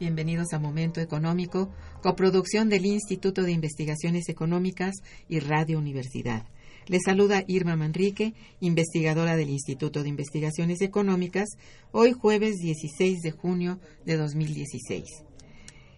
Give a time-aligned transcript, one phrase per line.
[0.00, 1.70] Bienvenidos a Momento Económico,
[2.02, 4.94] coproducción del Instituto de Investigaciones Económicas
[5.28, 6.44] y Radio Universidad.
[6.86, 11.48] Les saluda Irma Manrique, investigadora del Instituto de Investigaciones Económicas,
[11.92, 15.04] hoy jueves 16 de junio de 2016.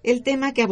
[0.03, 0.62] El tema que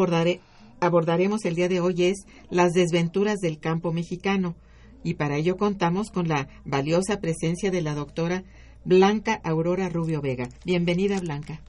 [0.81, 4.55] abordaremos el día de hoy es las desventuras del campo mexicano,
[5.03, 8.44] y para ello contamos con la valiosa presencia de la doctora
[8.84, 10.49] Blanca Aurora Rubio Vega.
[10.65, 11.60] Bienvenida, Blanca.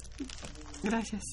[0.86, 1.24] Gracias.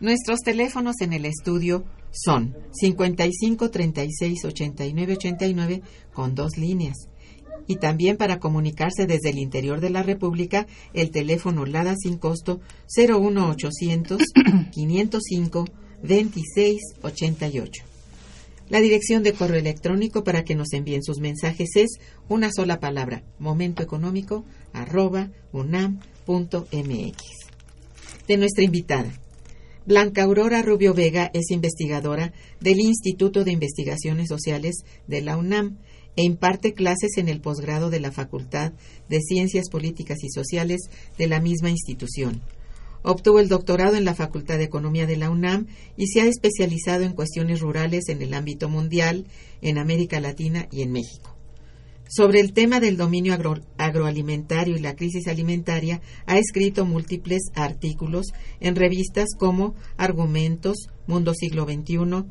[0.00, 5.82] Nuestros teléfonos en el estudio son 55 36 89 89
[6.12, 7.08] con dos líneas.
[7.66, 12.60] Y también para comunicarse desde el interior de la República, el teléfono LADA sin costo
[12.96, 14.22] 01800
[14.72, 15.64] 505
[16.02, 17.84] 26 88.
[18.68, 23.24] La dirección de correo electrónico para que nos envíen sus mensajes es una sola palabra,
[23.38, 27.39] momentoeconómico arroba unam.mx.
[28.30, 29.12] De nuestra invitada.
[29.86, 35.78] Blanca Aurora Rubio Vega es investigadora del Instituto de Investigaciones Sociales de la UNAM
[36.14, 38.72] e imparte clases en el posgrado de la Facultad
[39.08, 40.78] de Ciencias Políticas y Sociales
[41.18, 42.40] de la misma institución.
[43.02, 45.66] Obtuvo el doctorado en la Facultad de Economía de la UNAM
[45.96, 49.26] y se ha especializado en cuestiones rurales en el ámbito mundial,
[49.60, 51.39] en América Latina y en México.
[52.12, 53.38] Sobre el tema del dominio
[53.78, 61.66] agroalimentario y la crisis alimentaria, ha escrito múltiples artículos en revistas como Argumentos, Mundo Siglo
[61.66, 62.24] XXI,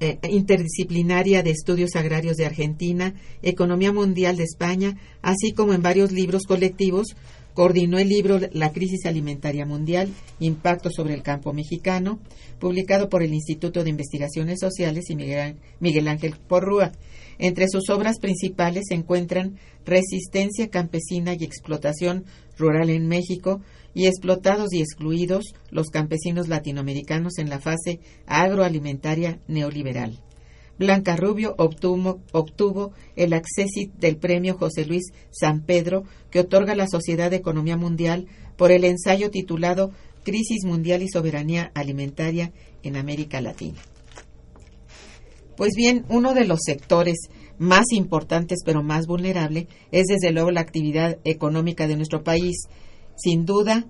[0.00, 6.12] eh, Interdisciplinaria de Estudios Agrarios de Argentina, Economía Mundial de España, así como en varios
[6.12, 7.16] libros colectivos.
[7.54, 12.18] Coordinó el libro La crisis alimentaria mundial, Impacto sobre el campo mexicano,
[12.58, 16.92] publicado por el Instituto de Investigaciones Sociales y Miguel Ángel Porrúa
[17.38, 22.24] entre sus obras principales se encuentran Resistencia campesina y explotación
[22.56, 23.60] rural en México
[23.94, 30.22] y Explotados y excluidos los campesinos latinoamericanos en la fase agroalimentaria neoliberal.
[30.78, 37.30] Blanca Rubio obtuvo, el acceso del premio José Luis San Pedro que otorga la Sociedad
[37.30, 38.26] de Economía Mundial
[38.56, 39.90] por el ensayo titulado
[40.24, 43.78] Crisis Mundial y Soberanía Alimentaria en América Latina.
[45.56, 50.60] Pues bien, uno de los sectores más importantes pero más vulnerable es desde luego la
[50.60, 52.66] actividad económica de nuestro país.
[53.16, 53.86] Sin duda,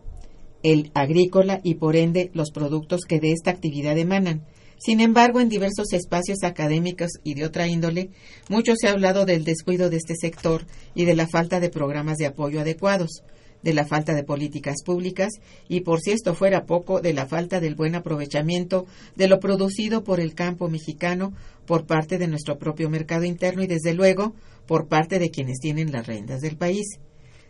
[0.62, 4.44] el agrícola y por ende los productos que de esta actividad emanan.
[4.78, 8.10] Sin embargo, en diversos espacios académicos y de otra índole,
[8.48, 12.18] mucho se ha hablado del descuido de este sector y de la falta de programas
[12.18, 13.22] de apoyo adecuados
[13.62, 15.32] de la falta de políticas públicas
[15.68, 18.86] y, por si esto fuera poco, de la falta del buen aprovechamiento
[19.16, 21.32] de lo producido por el campo mexicano
[21.66, 24.34] por parte de nuestro propio mercado interno y, desde luego,
[24.66, 26.98] por parte de quienes tienen las rentas del país.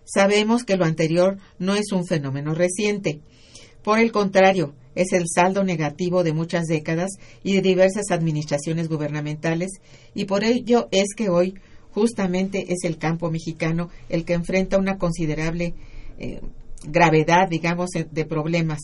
[0.05, 3.21] Sabemos que lo anterior no es un fenómeno reciente.
[3.83, 7.11] Por el contrario, es el saldo negativo de muchas décadas
[7.43, 9.71] y de diversas administraciones gubernamentales,
[10.15, 11.55] y por ello es que hoy
[11.91, 15.75] justamente es el campo mexicano el que enfrenta una considerable
[16.19, 16.41] eh,
[16.85, 18.81] gravedad, digamos, de problemas.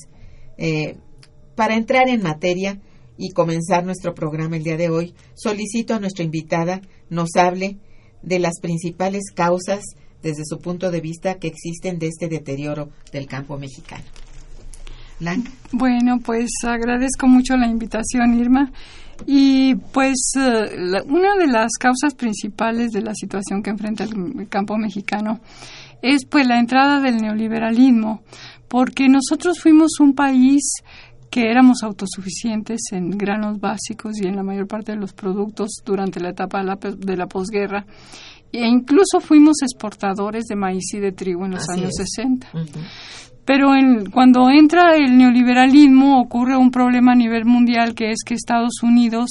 [0.56, 0.96] Eh,
[1.54, 2.80] para entrar en materia,
[3.18, 6.80] y comenzar nuestro programa el día de hoy, solicito a nuestra invitada
[7.10, 7.76] nos hable
[8.22, 9.82] de las principales causas
[10.22, 14.04] desde su punto de vista que existen de este deterioro del campo mexicano.
[15.72, 18.70] Bueno, pues agradezco mucho la invitación, Irma.
[19.26, 24.76] Y pues eh, una de las causas principales de la situación que enfrenta el campo
[24.76, 25.40] mexicano
[26.02, 28.22] es pues la entrada del neoliberalismo,
[28.68, 30.62] porque nosotros fuimos un país
[31.30, 36.20] que éramos autosuficientes en granos básicos y en la mayor parte de los productos durante
[36.20, 37.84] la etapa de la, posguerra
[38.50, 42.48] e incluso fuimos exportadores de maíz y de trigo en los años 60.
[43.44, 43.68] Pero
[44.12, 49.30] cuando entra el neoliberalismo ocurre un problema a nivel mundial que es que Estados Unidos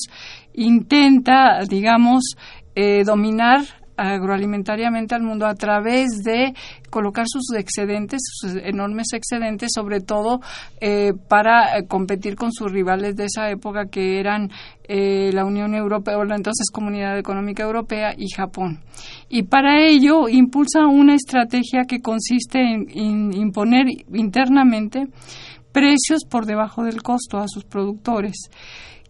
[0.53, 2.35] intenta, digamos,
[2.75, 3.61] eh, dominar
[3.97, 6.53] agroalimentariamente al mundo a través de
[6.89, 10.39] colocar sus excedentes, sus enormes excedentes, sobre todo
[10.79, 14.49] eh, para eh, competir con sus rivales de esa época que eran
[14.87, 18.79] eh, la Unión Europea o la entonces Comunidad Económica Europea y Japón.
[19.29, 25.07] Y para ello impulsa una estrategia que consiste en imponer internamente
[25.71, 28.49] precios por debajo del costo a sus productores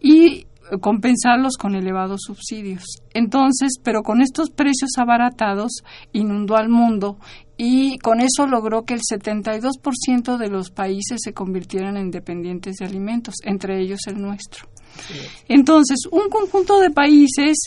[0.02, 0.48] y
[0.82, 2.84] compensarlos con elevados subsidios.
[3.14, 5.84] Entonces, pero con estos precios abaratados,
[6.14, 7.18] inundó al mundo
[7.58, 12.86] y con eso logró que el 72% de los países se convirtieran en dependientes de
[12.86, 14.68] alimentos, entre ellos el nuestro.
[15.48, 17.58] Entonces, un conjunto de países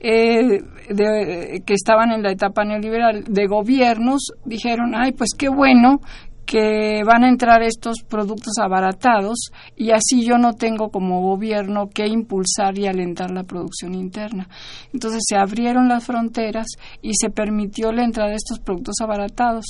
[0.00, 0.60] eh,
[1.64, 6.00] que estaban en la etapa neoliberal de gobiernos dijeron, ay, pues qué bueno
[6.52, 9.38] que van a entrar estos productos abaratados
[9.74, 14.50] y así yo no tengo como gobierno que impulsar y alentar la producción interna.
[14.92, 16.66] Entonces se abrieron las fronteras
[17.00, 19.64] y se permitió la entrada de estos productos abaratados.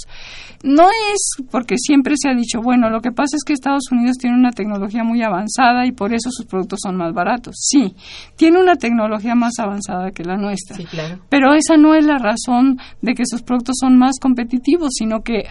[0.64, 4.16] No es porque siempre se ha dicho, bueno, lo que pasa es que Estados Unidos
[4.18, 7.54] tiene una tecnología muy avanzada y por eso sus productos son más baratos.
[7.60, 7.94] Sí,
[8.34, 10.76] tiene una tecnología más avanzada que la nuestra.
[11.28, 15.44] Pero esa no es la razón de que sus productos son más competitivos, sino que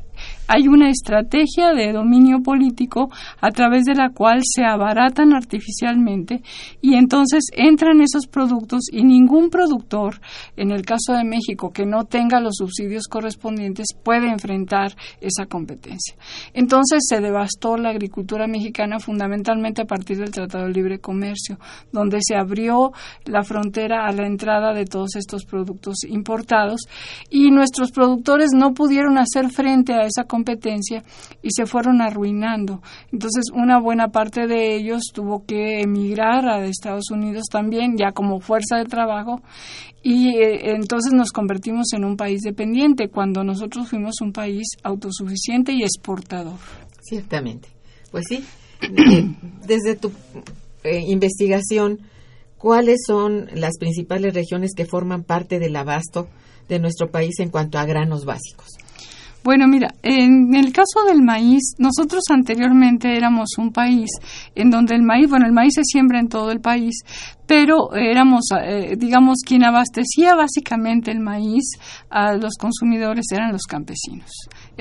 [0.48, 3.10] hay una estrategia de dominio político
[3.40, 6.42] a través de la cual se abaratan artificialmente
[6.82, 10.20] y entonces entran esos productos y ningún productor,
[10.58, 16.16] en el caso de México, que no tenga los subsidios correspondientes, puede enfrentar esa competencia.
[16.54, 21.60] Entonces se devastó la agricultura mexicana fundamentalmente a partir del Tratado de Libre Comercio,
[21.94, 22.92] donde se abrió
[23.26, 26.82] la frontera a la entrada de todos estos productos importados
[27.30, 31.04] y nuestros productores no pudieron hacer frente a esa competencia
[31.42, 32.82] y se fueron arruinando.
[33.12, 38.40] Entonces, una buena parte de ellos tuvo que emigrar a Estados Unidos también, ya como
[38.40, 39.42] fuerza de trabajo,
[40.04, 45.74] y eh, entonces nos convertimos en un país dependiente, cuando nosotros fuimos un país autosuficiente
[45.74, 46.58] y exportador.
[47.02, 47.70] Ciertamente.
[48.12, 48.44] Pues sí,
[48.82, 49.30] eh,
[49.68, 50.12] desde tu
[50.84, 52.00] eh, investigación,
[52.58, 56.28] ¿cuáles son las principales regiones que forman parte del abasto
[56.68, 58.68] de nuestro país en cuanto a granos básicos?
[59.44, 64.10] Bueno, mira, en el caso del maíz, nosotros anteriormente éramos un país
[64.54, 66.94] en donde el maíz, bueno, el maíz se siembra en todo el país,
[67.48, 71.64] pero éramos, eh, digamos, quien abastecía básicamente el maíz
[72.12, 74.30] a los consumidores eran los campesinos,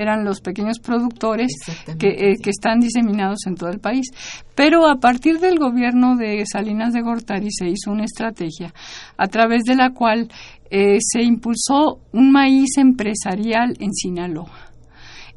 [0.02, 1.52] eran los pequeños productores
[1.99, 4.06] que, eh, que están diseminados en todo el país.
[4.55, 8.73] Pero a partir del gobierno de Salinas de Gortari se hizo una estrategia
[9.17, 10.28] a través de la cual
[10.71, 14.71] eh, se impulsó un maíz empresarial en Sinaloa.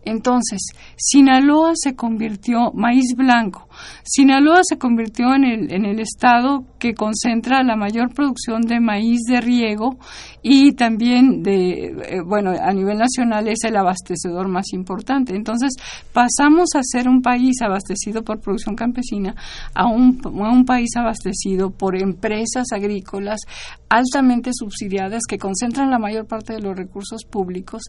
[0.05, 0.61] Entonces,
[0.95, 3.67] Sinaloa se convirtió, maíz blanco,
[4.03, 9.21] Sinaloa se convirtió en el, en el estado que concentra la mayor producción de maíz
[9.27, 9.97] de riego
[10.41, 15.35] y también de, eh, bueno, a nivel nacional es el abastecedor más importante.
[15.35, 15.73] Entonces,
[16.11, 19.35] pasamos a ser un país abastecido por producción campesina
[19.73, 23.41] a un, a un país abastecido por empresas agrícolas
[23.89, 27.83] altamente subsidiadas que concentran la mayor parte de los recursos públicos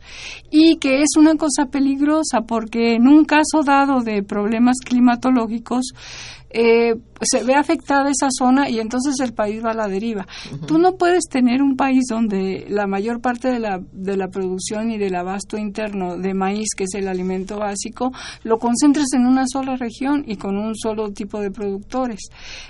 [0.51, 6.44] y que es una cosa peligrosa porque en un caso dado de problemas climatológicos años
[6.57, 10.27] eh, se ve afectada esa zona y entonces el país va a la deriva.
[10.67, 14.91] Tú no puedes tener un país donde la mayor parte de la, de la producción
[14.93, 18.13] y del abasto interno de maíz, que es el alimento básico,
[18.45, 22.21] lo concentres en una sola región y con un solo tipo de productores.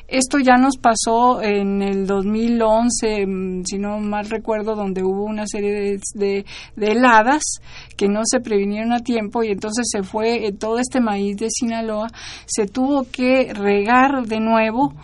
[0.08, 5.46] Esto ya nos pasó en el 2011, mm, si no mal recuerdo, donde hubo una
[5.46, 6.44] serie de,
[6.76, 7.42] de, heladas
[7.96, 11.48] que no se previnieron a tiempo y entonces se fue eh, todo este maíz de
[11.50, 12.08] Sinaloa,
[12.46, 14.95] se tuvo que regar de nuevo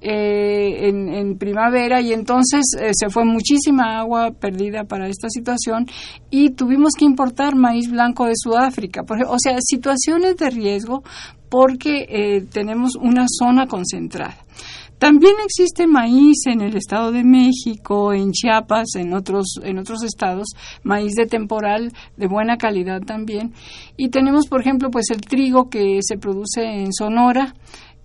[0.00, 5.86] eh, en, primavera y entonces eh, se fue muchísima agua perdida para esta situación
[6.30, 9.02] y tuvimos que importar maíz blanco de Sudáfrica.
[9.28, 11.02] o sea, situaciones de riesgo
[11.48, 14.36] porque eh, tenemos una zona concentrada.
[14.98, 20.48] También existe maíz en el Estado de México, en Chiapas, en otros, en otros estados,
[20.82, 23.52] maíz de temporal de buena calidad también.
[23.96, 27.54] Y tenemos, por ejemplo, pues el trigo que se produce en Sonora,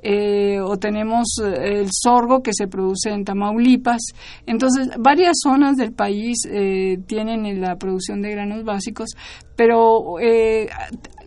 [0.02, 4.02] eh, o tenemos eh, el sorgo que se produce en Tamaulipas.
[4.46, 9.10] Entonces, varias zonas del país eh, tienen la producción de granos básicos,
[9.56, 10.16] pero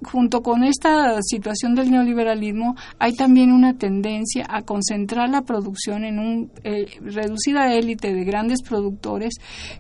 [0.05, 6.19] junto con esta situación del neoliberalismo hay también una tendencia a concentrar la producción en
[6.19, 6.49] una
[7.01, 9.35] reducida élite de grandes productores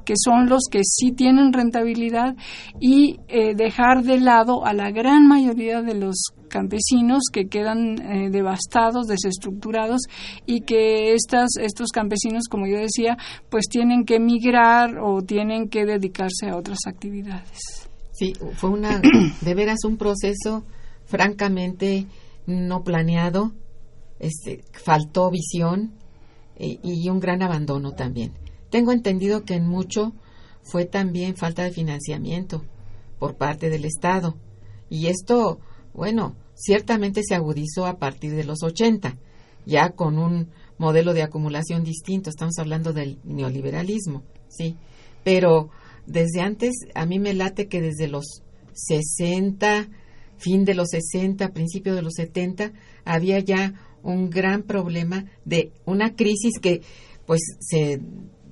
[0.04, 2.36] que son los que sí tienen rentabilidad
[2.80, 9.06] y dejar de lado a la gran mayoría de los campesinos que quedan eh, devastados,
[9.06, 10.02] desestructurados
[10.46, 13.16] y que estas, estos campesinos, como yo decía,
[13.50, 17.81] pues tienen que emigrar o tienen que dedicarse a otras actividades.
[18.22, 19.02] Sí, fue una,
[19.40, 20.62] de veras un proceso
[21.06, 22.06] francamente
[22.46, 23.50] no planeado,
[24.20, 25.94] este, faltó visión
[26.54, 28.32] eh, y un gran abandono también.
[28.70, 30.12] Tengo entendido que en mucho
[30.62, 32.62] fue también falta de financiamiento
[33.18, 34.36] por parte del Estado.
[34.88, 35.58] Y esto,
[35.92, 39.16] bueno, ciertamente se agudizó a partir de los 80,
[39.66, 40.46] ya con un
[40.78, 44.76] modelo de acumulación distinto, estamos hablando del neoliberalismo, ¿sí?
[45.24, 45.70] Pero
[46.06, 48.42] desde antes, a mí me late que desde los
[48.72, 49.88] 60,
[50.36, 52.72] fin de los 60, principio de los 70,
[53.04, 56.82] había ya un gran problema de una crisis que
[57.26, 58.00] pues se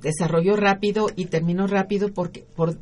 [0.00, 2.78] desarrolló rápido y terminó rápido porque por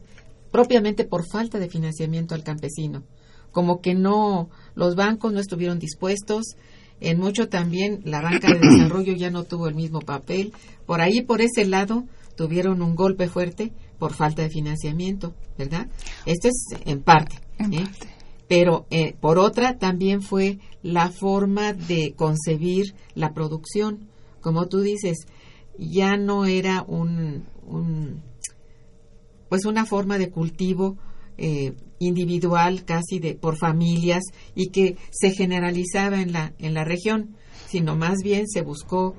[0.51, 3.05] propiamente por falta de financiamiento al campesino.
[3.51, 6.57] Como que no, los bancos no estuvieron dispuestos,
[7.01, 10.53] en mucho también la banca de desarrollo ya no tuvo el mismo papel,
[10.87, 12.05] por ahí, por ese lado,
[12.37, 15.89] tuvieron un golpe fuerte por falta de financiamiento, ¿verdad?
[16.27, 17.37] Esto es en parte.
[17.59, 17.85] ¿eh?
[18.49, 24.09] Pero eh, por otra también fue la forma de concebir la producción.
[24.41, 25.27] Como tú dices,
[25.79, 28.23] ya no era un, un
[29.49, 30.97] pues una forma de cultivo
[31.37, 34.23] eh, individual casi de por familias
[34.55, 37.37] y que se generalizaba en la en la región
[37.69, 39.15] sino más bien se buscó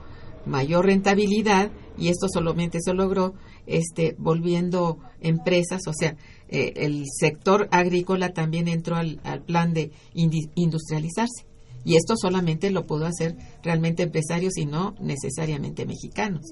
[0.46, 3.34] mayor rentabilidad y esto solamente se logró
[3.70, 6.16] este volviendo empresas o sea
[6.48, 11.46] eh, el sector agrícola también entró al, al plan de industrializarse
[11.86, 16.52] y esto solamente lo pudo hacer realmente empresarios y no necesariamente mexicanos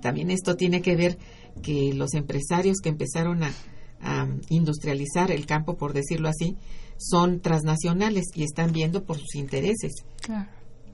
[0.00, 1.18] también esto tiene que ver
[1.62, 3.52] que los empresarios que empezaron a,
[4.02, 6.56] a industrializar el campo, por decirlo así,
[6.98, 9.92] son transnacionales y están viendo por sus intereses.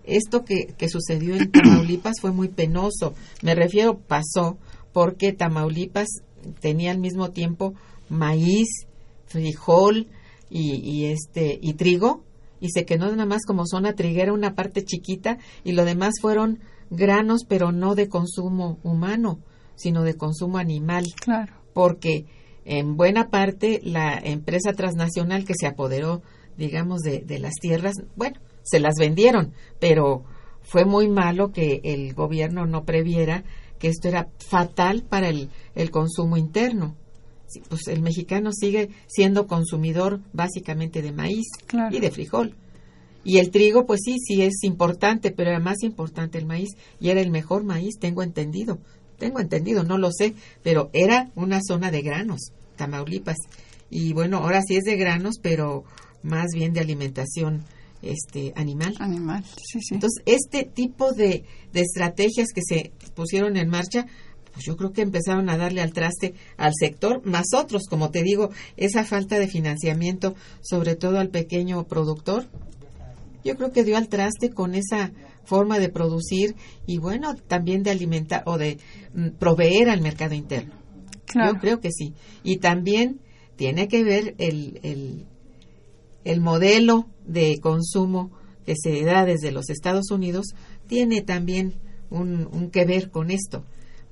[0.04, 3.14] Esto que, que sucedió en Tamaulipas fue muy penoso.
[3.42, 4.56] Me refiero, pasó
[4.97, 6.09] porque Tamaulipas
[6.61, 7.75] tenía al mismo tiempo
[8.09, 8.67] maíz,
[9.26, 10.07] frijol
[10.49, 12.25] y, y, este y trigo
[12.62, 16.61] y se quedó nada más como zona triguera una parte chiquita y lo demás fueron
[16.88, 19.38] granos pero no de consumo humano
[19.75, 21.05] sino de consumo animal.
[21.21, 21.53] Claro.
[21.75, 22.25] Porque
[22.65, 26.23] en buena parte la empresa transnacional que se apoderó,
[26.57, 30.25] digamos, de, de las tierras, bueno, se las vendieron, pero
[30.62, 33.45] fue muy malo que el gobierno no previera
[33.78, 36.97] que esto era fatal para el, el consumo interno.
[37.68, 41.47] pues el mexicano sigue siendo consumidor básicamente de maíz
[41.90, 42.54] y de frijol.
[43.25, 47.11] Y el trigo, pues sí, sí es importante, pero era más importante el maíz y
[47.11, 48.78] era el mejor maíz, tengo entendido
[49.18, 53.38] tengo entendido, no lo sé, pero era una zona de granos, Tamaulipas.
[53.90, 55.85] Y bueno, ahora sí es de granos, pero
[56.23, 57.64] más bien de alimentación
[58.10, 58.94] este animal.
[58.98, 59.94] Animal, sí, sí.
[59.94, 64.06] Entonces, este tipo de, de estrategias que se pusieron en marcha,
[64.52, 68.22] pues yo creo que empezaron a darle al traste al sector, más otros, como te
[68.22, 72.46] digo, esa falta de financiamiento, sobre todo al pequeño productor,
[73.44, 75.12] yo creo que dio al traste con esa
[75.44, 78.78] forma de producir y bueno, también de alimentar o de
[79.14, 80.75] mm, proveer al mercado interno.
[81.34, 82.14] Yo creo que sí.
[82.42, 83.20] Y también
[83.56, 85.26] tiene que ver el, el,
[86.26, 88.33] el modelo de consumo
[88.64, 90.47] que se da desde los Estados Unidos,
[90.88, 91.75] tiene también
[92.11, 93.64] un, que ver con esto,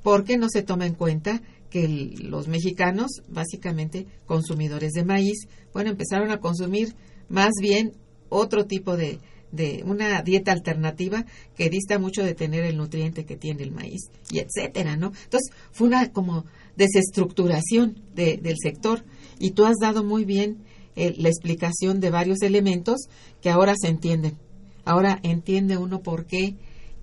[0.04, 6.30] porque no se toma en cuenta que los mexicanos, básicamente consumidores de maíz, bueno, empezaron
[6.30, 6.94] a consumir
[7.28, 7.94] más bien
[8.28, 9.18] otro tipo de,
[9.50, 14.02] de una dieta alternativa que dista mucho de tener el nutriente que tiene el maíz
[14.30, 15.12] y etcétera, ¿no?
[15.24, 16.44] Entonces fue una como
[16.76, 19.04] desestructuración de, del sector
[19.40, 20.58] y tú has dado muy bien
[20.96, 23.08] eh, la explicación de varios elementos
[23.40, 24.38] que ahora se entienden.
[24.84, 26.56] Ahora entiende uno por qué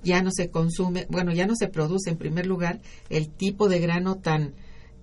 [0.03, 3.79] ya no se consume, bueno, ya no se produce en primer lugar el tipo de
[3.79, 4.53] grano tan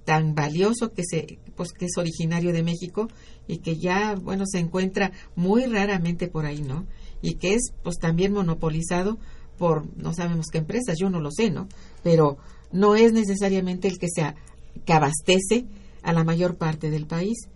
[0.04, 3.08] tan valioso que se pues que es originario de México
[3.46, 6.86] y que ya bueno se encuentra muy raramente por ahí, ¿no?
[7.22, 9.18] y que es pues también monopolizado
[9.56, 11.68] por no sabemos qué empresas, yo no lo sé, ¿no?
[12.02, 12.38] Pero
[12.70, 14.36] no es necesariamente el que sea
[14.84, 15.66] que abastece
[16.02, 17.48] a la mayor parte del país.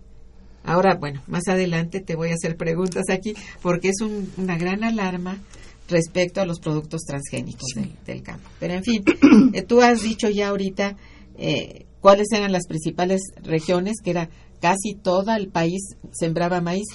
[0.63, 4.01] Ahora, bueno, más adelante te voy a hacer preguntas aquí porque es
[4.37, 5.41] una gran alarma
[5.89, 7.71] respecto a los productos transgénicos
[8.05, 8.49] del, campo.
[8.59, 9.03] Pero en fin,
[9.53, 10.95] eh, tú has dicho ya ahorita
[11.37, 14.29] eh, cuáles eran las principales regiones, que era
[14.61, 16.87] casi todo el país sembraba maíz,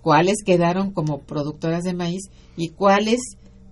[0.00, 2.22] cuáles quedaron como productoras de maíz
[2.56, 3.20] y cuáles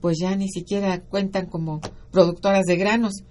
[0.00, 1.80] pues ya ni siquiera cuentan como
[2.10, 3.22] productoras de granos.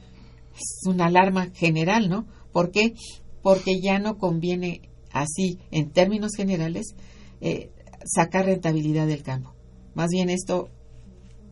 [0.54, 2.28] Es una alarma general, ¿no?
[2.52, 2.94] ¿Por qué?
[3.42, 6.96] Porque ya no conviene así, en términos generales,
[7.42, 7.72] eh,
[8.06, 9.54] sacar rentabilidad del campo.
[9.94, 10.70] Más bien esto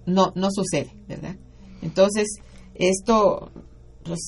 [0.06, 1.36] no, no sucede, ¿verdad?
[1.82, 2.28] Entonces,
[2.76, 3.52] esto,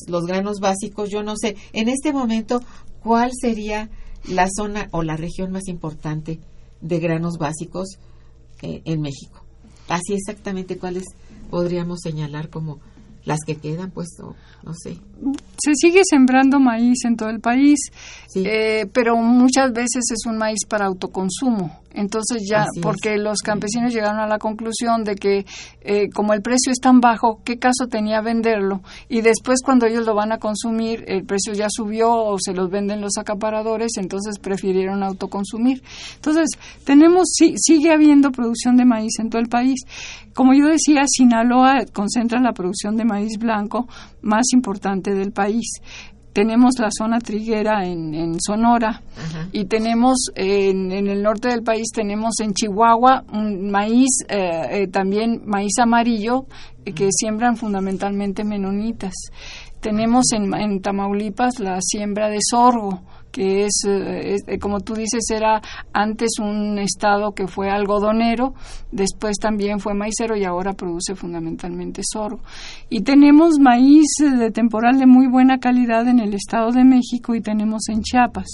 [0.07, 2.62] los, granos básicos, yo no sé, en este momento,
[3.01, 3.89] ¿cuál sería
[4.27, 6.39] la zona o la región más importante
[6.81, 7.98] de granos básicos
[8.62, 9.43] eh, en México?
[9.88, 11.05] Así exactamente cuáles
[11.50, 12.79] podríamos señalar como
[13.25, 14.07] las que quedan, pues,
[14.63, 14.97] no sé.
[15.63, 17.79] Se sigue sembrando maíz en todo el país,
[18.35, 21.79] eh, pero muchas veces es un maíz para autoconsumo.
[21.93, 25.46] Entonces ya, porque los campesinos llegaron a la conclusión de que
[25.81, 28.81] eh, como el precio es tan bajo, ¿qué caso tenía venderlo?
[29.08, 32.69] Y después cuando ellos lo van a consumir, el precio ya subió o se los
[32.69, 35.81] venden los acaparadores, entonces prefirieron autoconsumir.
[36.15, 36.50] Entonces,
[36.86, 39.79] tenemos, sí, sigue habiendo producción de maíz en todo el país.
[40.34, 43.88] Como yo decía, Sinaloa concentra la producción de maíz blanco
[44.22, 45.81] más importante del país
[46.39, 49.01] tenemos la zona triguera en, Sonora
[49.51, 55.41] y tenemos en, el norte del país tenemos en Chihuahua un maíz eh, eh, también
[55.46, 56.46] maíz amarillo
[56.86, 59.13] eh, que siembran fundamentalmente menonitas.
[59.81, 65.24] Tenemos en, en Tamaulipas la siembra de sorgo que es, eh, eh, como tú dices,
[65.29, 65.62] era
[65.93, 68.53] antes un estado que fue algodonero,
[68.91, 72.41] después también fue maicero y ahora produce fundamentalmente sorgo.
[72.89, 77.41] Y tenemos maíz de temporal de muy buena calidad en el Estado de México y
[77.41, 78.48] tenemos en Chiapas.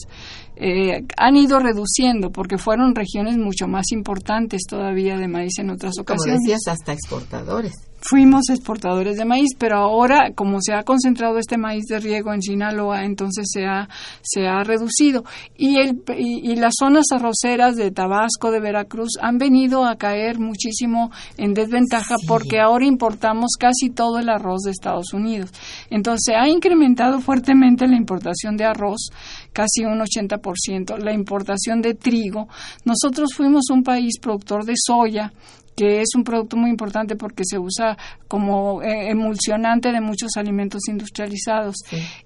[0.57, 5.99] Eh, han ido reduciendo porque fueron regiones mucho más importantes todavía de maíz en otras
[5.99, 6.35] ocasiones.
[6.35, 11.57] Como decías, hasta exportadores fuimos exportadores de maíz, pero ahora como se ha concentrado este
[11.57, 13.89] maíz de riego en Sinaloa, entonces se ha,
[14.21, 15.23] se ha reducido.
[15.57, 21.11] Y, el, y, las zonas arroceras de Tabasco, de Veracruz, han venido a caer muchísimo
[21.37, 25.51] en desventaja porque ahora importamos casi todo el arroz de Estados Unidos.
[25.89, 29.09] Entonces se ha incrementado fuertemente la importación de arroz,
[29.51, 32.47] casi un 80%, la importación de trigo.
[32.83, 35.31] Nosotros fuimos un país productor de soya,
[35.75, 40.87] que es un producto muy importante porque se usa como eh, emulsionante de muchos alimentos
[40.87, 41.75] industrializados.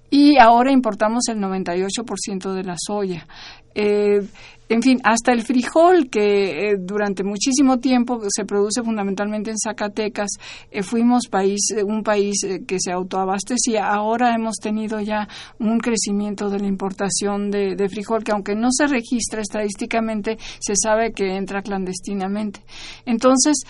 [0.08, 3.26] Y ahora importamos el 98% de la soya.
[3.74, 4.22] Eh,
[4.70, 10.30] en fin, hasta el frijol, que eh, durante muchísimo tiempo se produce fundamentalmente en Zacatecas,
[10.70, 13.88] eh, fuimos país, un país que se autoabastecía.
[13.88, 15.26] Ahora hemos tenido ya
[15.58, 21.10] un crecimiento de la importación de, frijol, que aunque no se registra estadísticamente, se sabe
[21.10, 22.60] que entra clandestinamente.
[23.06, 23.64] Entonces,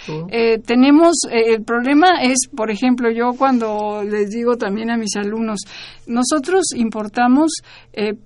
[0.66, 5.60] tenemos, el problema es, por ejemplo, yo cuando les digo también a mis alumnos,
[6.06, 7.52] nosotros importamos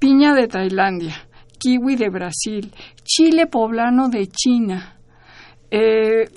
[0.00, 1.28] piña de Tailandia
[1.64, 2.70] kiwi de Brasil,
[3.02, 4.90] chile poblano de China.
[5.70, 6.28] Eh,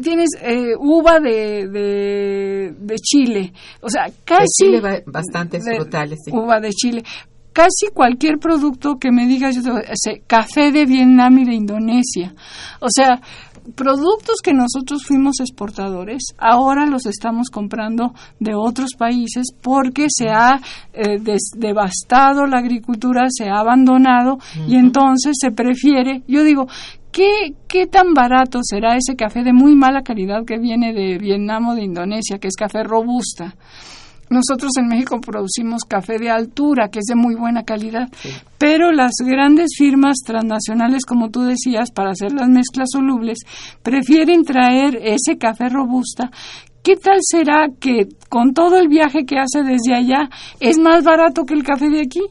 [0.00, 1.68] tienes eh, uva de,
[2.78, 4.70] de, Chile, o sea, casi...
[4.70, 6.20] De Chile bastantes frutales.
[6.32, 7.02] Uva de Chile.
[7.52, 9.56] Casi cualquier producto que me digas,
[10.26, 12.34] café de Vietnam y de Indonesia.
[12.80, 13.20] O sea,
[13.74, 20.60] productos que nosotros fuimos exportadores, ahora los estamos comprando de otros países porque se ha
[20.92, 21.18] eh,
[21.56, 26.66] devastado la agricultura, se ha abandonado y entonces se prefiere, yo digo,
[27.14, 31.68] ¿Qué, ¿Qué tan barato será ese café de muy mala calidad que viene de Vietnam
[31.68, 33.54] o de Indonesia, que es café robusta?
[34.34, 38.08] Nosotros en México producimos café de altura, que es de muy buena calidad,
[38.58, 43.38] pero las grandes firmas transnacionales, como tú decías, para hacer las mezclas solubles,
[43.84, 46.32] prefieren traer ese café robusta.
[46.82, 51.44] ¿Qué tal será que con todo el viaje que hace desde allá es más barato
[51.44, 52.22] que el café de aquí?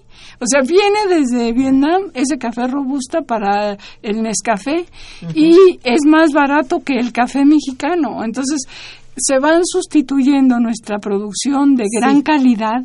[0.42, 4.86] O sea, viene desde Vietnam ese café robusta para el Nescafé
[5.34, 8.24] y es más barato que el café mexicano.
[8.26, 8.68] Entonces,
[9.16, 12.84] se van sustituyendo nuestra producción de gran calidad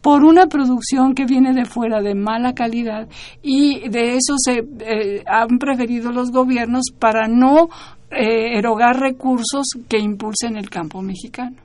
[0.00, 3.08] por una producción que viene de fuera de mala calidad
[3.42, 7.68] y de eso se eh, han preferido los gobiernos para no
[8.10, 11.56] eh, erogar recursos que impulsen el campo mexicano.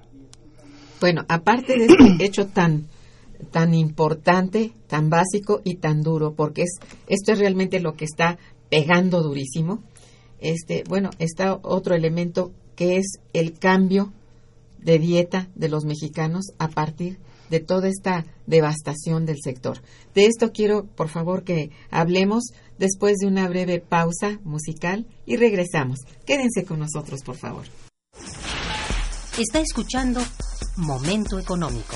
[0.99, 2.87] Bueno, aparte de este hecho tan
[3.51, 8.37] tan importante, tan básico y tan duro, porque es esto es realmente lo que está
[8.69, 9.83] pegando durísimo.
[10.39, 14.13] Este, bueno, está otro elemento que es el cambio
[14.79, 17.17] de dieta de los mexicanos a partir
[17.49, 19.81] de toda esta devastación del sector.
[20.13, 22.43] De esto quiero, por favor, que hablemos
[22.77, 25.99] después de una breve pausa musical y regresamos.
[26.25, 27.65] Quédense con nosotros, por favor.
[29.37, 30.21] Está escuchando
[30.77, 31.95] Momento Económico.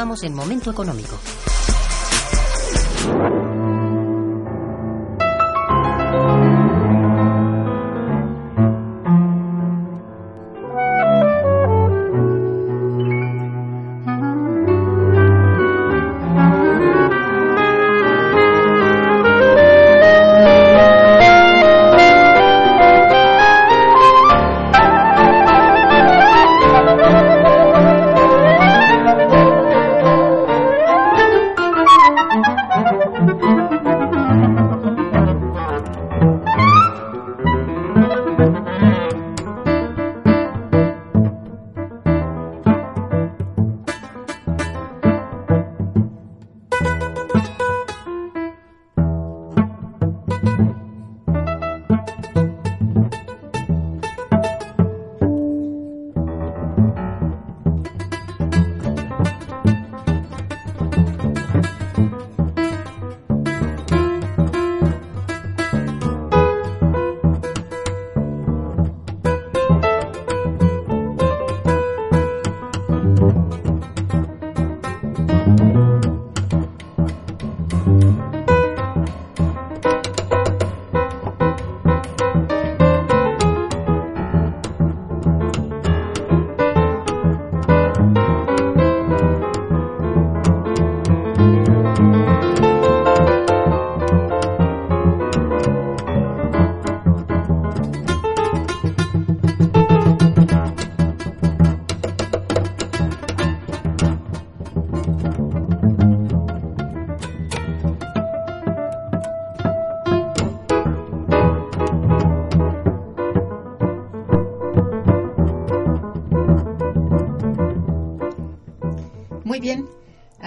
[0.00, 1.18] Continuamos en Momento Económico.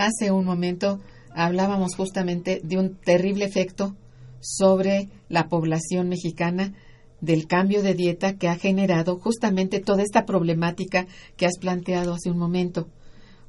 [0.05, 0.99] Hace un momento
[1.35, 3.95] hablábamos justamente de un terrible efecto
[4.39, 6.73] sobre la población mexicana
[7.21, 12.29] del cambio de dieta que ha generado justamente toda esta problemática que has planteado hace
[12.29, 12.87] un momento.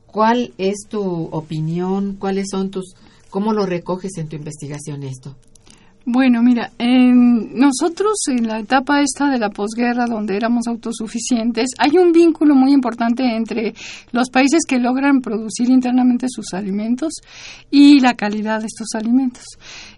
[0.07, 2.15] ¿Cuál es tu opinión?
[2.15, 2.95] ¿Cuáles son tus
[3.31, 5.37] cómo lo recoges en tu investigación esto?
[6.07, 12.13] Bueno, mira, nosotros en la etapa esta de la posguerra, donde éramos autosuficientes, hay un
[12.13, 13.73] vínculo muy importante entre
[14.13, 17.15] los países que logran producir internamente sus alimentos
[17.71, 19.45] y la calidad de estos alimentos.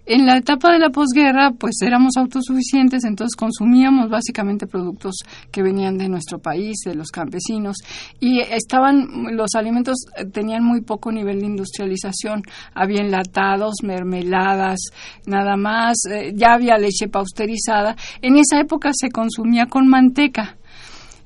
[0.05, 5.15] En la etapa de la posguerra, pues éramos autosuficientes, entonces consumíamos básicamente productos
[5.51, 7.75] que venían de nuestro país, de los campesinos,
[8.21, 9.97] y estaban, los alimentos
[10.31, 12.43] tenían muy poco nivel de industrialización,
[12.73, 14.79] había enlatados, mermeladas,
[15.25, 17.95] nada más, eh, ya había leche pausterizada.
[18.21, 20.57] En esa época se consumía con manteca.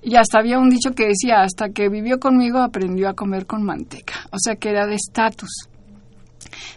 [0.03, 3.63] Y hasta había un dicho que decía, hasta que vivió conmigo aprendió a comer con
[3.63, 4.27] manteca.
[4.31, 5.69] O sea que era de estatus.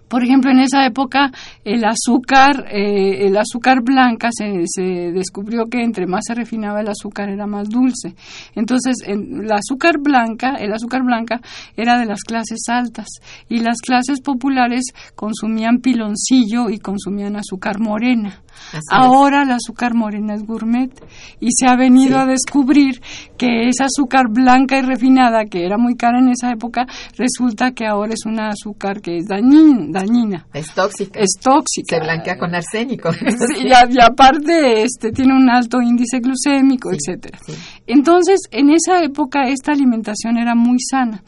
[0.08, 1.30] Por ejemplo, en esa época
[1.64, 6.88] el azúcar, eh, el azúcar blanca se, se, descubrió que entre más se refinaba el
[6.88, 8.14] azúcar era más dulce.
[8.54, 11.40] Entonces, el azúcar blanca, el azúcar blanca
[11.76, 13.08] era de las clases altas
[13.48, 14.84] y las clases populares
[15.14, 18.43] consumían piloncillo y consumían azúcar morena.
[18.69, 19.49] Así Ahora es.
[19.49, 20.90] el azúcar morena es gourmet
[21.40, 22.23] y se ha venido sí.
[22.23, 23.01] a descubrir
[23.37, 26.87] que esa azúcar blanca y refinada, que era muy cara en esa época,
[27.17, 29.87] resulta que ahora es una azúcar que es dañina.
[29.90, 30.47] dañina.
[30.53, 31.21] Es tóxica.
[31.21, 31.97] Es tóxica.
[31.97, 33.11] Se blanquea con arsénico.
[33.35, 37.38] Sí, y, y, aparte este, tiene un alto índice glucémico, sí, etcétera.
[37.87, 41.23] Entonces, en esa época esta alimentación era muy sana.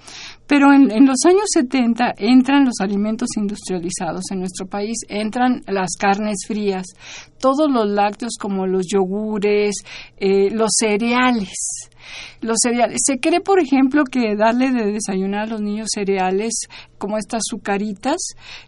[0.46, 5.96] Pero en, en, los años 70 entran los alimentos industrializados en nuestro país, entran las
[5.98, 6.86] carnes frías,
[7.40, 9.74] todos los lácteos como los yogures,
[10.18, 11.90] eh, los cereales.
[12.40, 12.98] Los cereales.
[13.04, 18.16] Se cree, por ejemplo, que darle de desayunar a los niños cereales como estas azucaritas,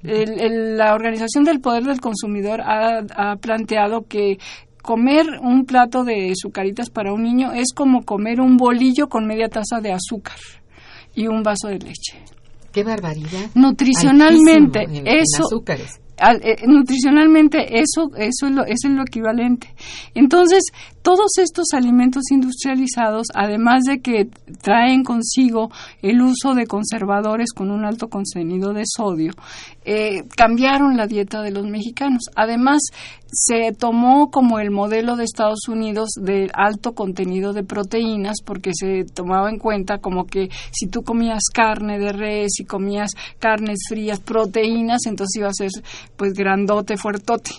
[0.03, 4.39] el, el, la Organización del Poder del Consumidor ha, ha planteado que
[4.83, 9.49] comer un plato de azucaritas para un niño es como comer un bolillo con media
[9.49, 10.37] taza de azúcar
[11.19, 12.17] y un vaso de leche.
[12.73, 13.51] ¡Qué barbaridad!
[13.55, 15.39] Nutricionalmente, en, eso...
[15.39, 16.01] En azúcares.
[16.21, 19.73] Al, eh, nutricionalmente eso eso es lo, eso es lo equivalente
[20.17, 20.65] entonces
[21.01, 24.29] todos estos alimentos industrializados además de que
[24.61, 25.71] traen consigo
[26.03, 29.31] el uso de conservadores con un alto contenido de sodio
[29.91, 32.83] eh, cambiaron la dieta de los mexicanos además
[33.31, 39.05] se tomó como el modelo de Estados Unidos de alto contenido de proteínas porque se
[39.05, 44.21] tomaba en cuenta como que si tú comías carne de res y comías carnes frías,
[44.21, 45.71] proteínas, entonces iba a ser
[46.17, 47.51] pues grandote, fuertote.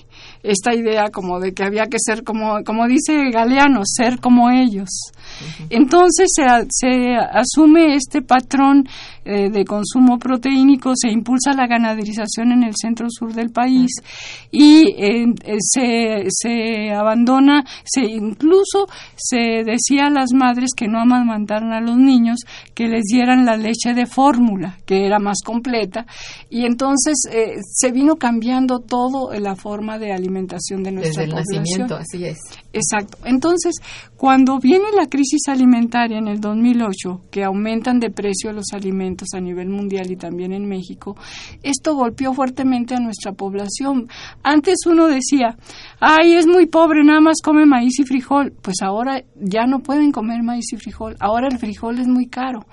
[0.44, 4.90] Esta idea como de que había que ser como, como dice Galeano, ser como ellos.
[4.90, 5.68] Uh -huh.
[5.70, 8.88] Entonces se, se, asume este patrón
[9.26, 14.04] eh, de consumo proteínico, se impulsa la ganaderización en el centro sur del país uh
[14.04, 14.48] -huh.
[14.52, 15.26] y eh,
[15.60, 21.98] se, se abandona, se incluso se decía a las madres que no amamantaran a los
[21.98, 22.40] niños,
[22.74, 26.06] que les dieran la leche de fórmula, que era más completa,
[26.50, 31.56] y entonces eh, se vino cambiando todo la forma de alimentación de nuestra Desde población.
[31.58, 32.38] el nacimiento, así es.
[32.72, 33.18] Exacto.
[33.26, 33.76] Entonces,
[34.16, 39.40] cuando viene la crisis alimentaria en el 2008, que aumentan de precio los alimentos a
[39.40, 41.16] nivel mundial y también en México,
[41.64, 44.08] esto golpeó fuertemente a nuestra población.
[44.44, 45.58] Antes uno decía,
[46.00, 48.54] ay, es muy pobre, nada más come maíz y frijol.
[48.62, 51.16] Pues ahora ya no pueden comer maíz y frijol.
[51.20, 52.66] Ahora el frijol es muy caro.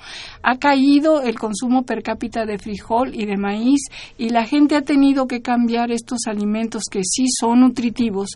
[0.42, 3.80] Ha caído el consumo per cápita de frijol y de maíz
[4.18, 8.30] y la gente ha tenido que cambiar estos alimentos que sí son nutritivos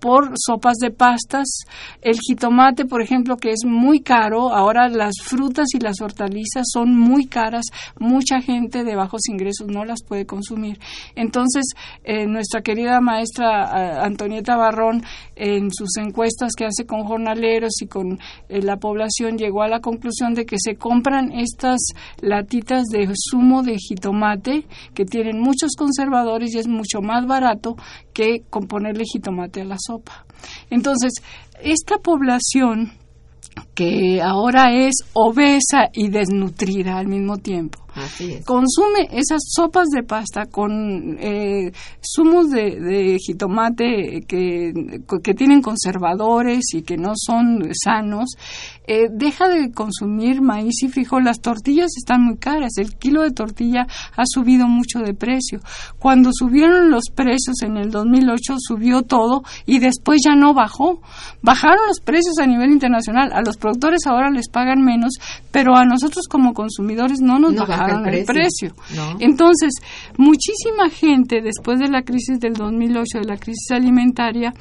[0.00, 1.46] por sopas de pastas.
[2.00, 4.54] El jitomate, por ejemplo, que es muy caro.
[4.54, 7.66] Ahora las frutas y las hortalizas son muy caras.
[7.98, 10.78] Mucha gente de bajos ingresos no las puede consumir.
[11.14, 11.64] Entonces,
[12.04, 15.02] eh, nuestra querida maestra Antonieta Barrón,
[15.36, 19.80] en sus encuestas que hace con jornaleros y con eh, la población, llegó a la
[19.80, 21.80] conclusión de que se compran estas
[22.22, 27.76] latitas de zumo de jitomate que tienen muchos conservadores y es mucho más barato
[28.14, 30.24] que con ponerle jitomate a la sopa.
[30.70, 31.12] Entonces,
[31.62, 32.92] esta población
[33.74, 37.83] que ahora es obesa y desnutrida al mismo tiempo.
[38.44, 41.70] Consume esas sopas de pasta con eh,
[42.02, 44.72] zumos de, de jitomate que,
[45.22, 48.30] que, tienen conservadores y que no son sanos.
[48.86, 51.24] Eh, deja de consumir maíz y frijol.
[51.24, 52.72] Las tortillas están muy caras.
[52.78, 55.60] El kilo de tortilla ha subido mucho de precio.
[55.98, 61.00] Cuando subieron los precios en el 2008, subió todo y después ya no bajó.
[61.42, 63.32] Bajaron los precios a nivel internacional.
[63.32, 65.12] A los productores ahora les pagan menos,
[65.52, 68.18] pero a nosotros como consumidores no nos no bajaron el precio.
[68.18, 68.74] El precio.
[68.94, 69.16] No.
[69.20, 69.72] Entonces,
[70.16, 74.52] muchísima gente después de la crisis del 2008, de la crisis alimentaria,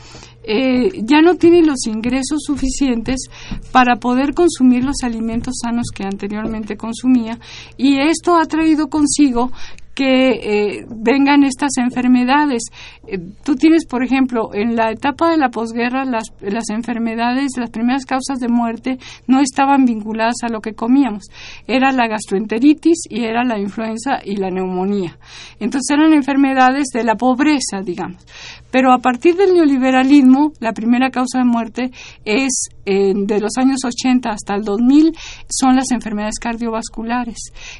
[0.45, 3.29] eh, ya no tiene los ingresos suficientes
[3.71, 7.39] para poder consumir los alimentos sanos que anteriormente consumía
[7.77, 9.51] y esto ha traído consigo
[9.93, 12.63] que eh, vengan estas enfermedades.
[13.07, 17.69] Eh, tú tienes, por ejemplo, en la etapa de la posguerra, las, las enfermedades, las
[17.69, 21.25] primeras causas de muerte no estaban vinculadas a lo que comíamos.
[21.67, 25.17] Era la gastroenteritis y era la influenza y la neumonía.
[25.59, 28.25] Entonces eran enfermedades de la pobreza, digamos.
[28.73, 31.91] Pero a partir del neoliberalismo, la primera causa de muerte
[32.25, 35.15] es eh, de los años 80 hasta el 2000
[35.47, 37.37] son las enfermedades cardiovasculares,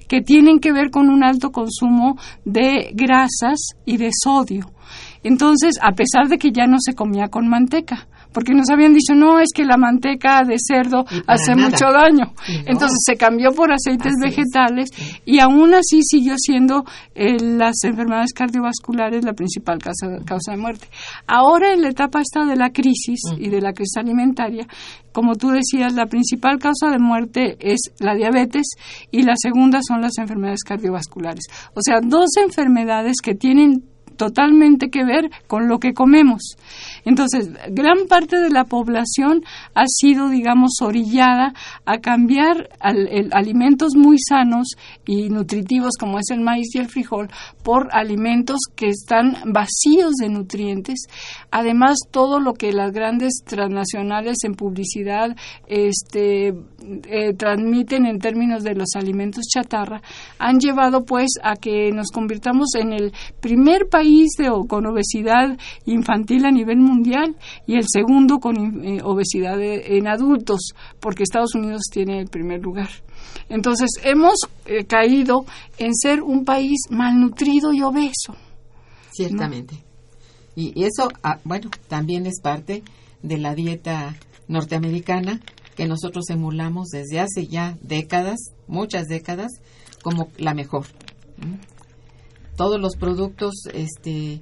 [0.08, 4.69] que tienen que ver con un alto consumo de grasas y de sodio.
[5.23, 9.13] Entonces, a pesar de que ya no se comía con manteca, porque nos habían dicho,
[9.15, 12.34] no, es que la manteca de cerdo hace mucho daño.
[12.65, 14.89] Entonces se cambió por aceites vegetales
[15.26, 16.84] y aún así siguió siendo
[17.15, 20.88] eh, las enfermedades cardiovasculares la principal causa, causa, de muerte.
[21.28, 24.67] Ahora en la etapa esta de la crisis y de la crisis alimentaria,
[25.12, 28.65] como tú decías, la principal causa de muerte es la diabetes
[29.12, 31.46] y la segunda son las enfermedades cardiovasculares.
[31.76, 33.84] O sea, dos enfermedades que tienen
[34.15, 36.56] totalmente que ver con lo que comemos.
[37.06, 39.43] Entonces, gran parte de la población
[39.76, 41.54] ha sido, digamos, orillada
[41.86, 47.30] a cambiar alimentos muy sanos y nutritivos como es el maíz y el frijol
[47.63, 51.08] por alimentos que están vacíos de nutrientes.
[51.52, 55.36] Además, todo lo que las grandes transnacionales en publicidad
[55.67, 60.02] este, eh, transmiten en términos de los alimentos chatarra
[60.39, 66.46] han llevado pues a que nos convirtamos en el primer país de, con obesidad infantil
[66.46, 67.36] a nivel mundial
[67.66, 72.89] y el segundo con eh, obesidad en adultos, porque Estados Unidos tiene el primer lugar.
[73.50, 74.36] Entonces, hemos
[74.66, 75.46] eh, caído
[75.78, 78.36] en ser un país malnutrido y obeso.
[79.12, 79.76] Ciertamente.
[80.56, 82.84] Y, eso, ah, bueno, también es parte
[83.22, 84.16] de la dieta
[84.48, 85.39] norteamericana
[85.76, 89.52] que nosotros emulamos desde hace ya décadas, muchas décadas,
[90.04, 90.86] como la mejor.
[92.56, 94.39] Todos los productos este,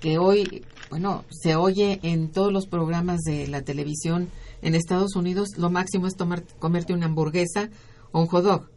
[0.00, 4.28] que hoy, bueno, se oye en todos los programas de la televisión
[4.62, 7.70] en Estados Unidos, lo máximo es tomar, comerte una hamburguesa
[8.12, 8.76] o un hot dog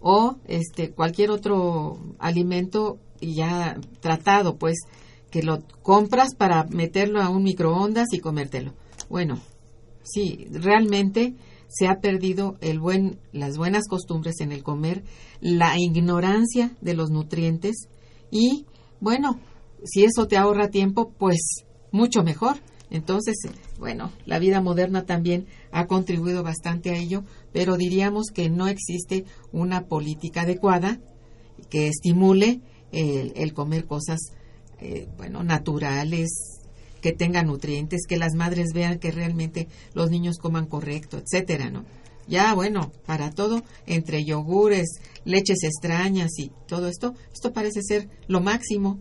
[0.00, 4.78] o este cualquier otro alimento ya tratado, pues
[5.30, 8.72] que lo compras para meterlo a un microondas y comértelo.
[9.08, 9.38] Bueno,
[10.02, 11.34] sí, realmente
[11.68, 15.04] se ha perdido el buen, las buenas costumbres en el comer,
[15.40, 17.88] la ignorancia de los nutrientes
[18.30, 18.66] y,
[19.00, 19.38] bueno,
[19.84, 22.56] si eso te ahorra tiempo, pues mucho mejor.
[22.90, 23.36] Entonces,
[23.78, 29.24] bueno, la vida moderna también ha contribuido bastante a ello, pero diríamos que no existe
[29.52, 30.98] una política adecuada
[31.68, 32.60] que estimule
[32.92, 34.18] el, comer cosas,
[34.80, 36.30] eh, bueno, naturales,
[37.00, 41.84] que tengan nutrientes, que las madres vean que realmente los niños coman correcto, etcétera, ¿no?
[42.30, 48.40] Ya, bueno, para todo, entre yogures, leches extrañas y todo esto, esto parece ser lo
[48.40, 49.00] máximo.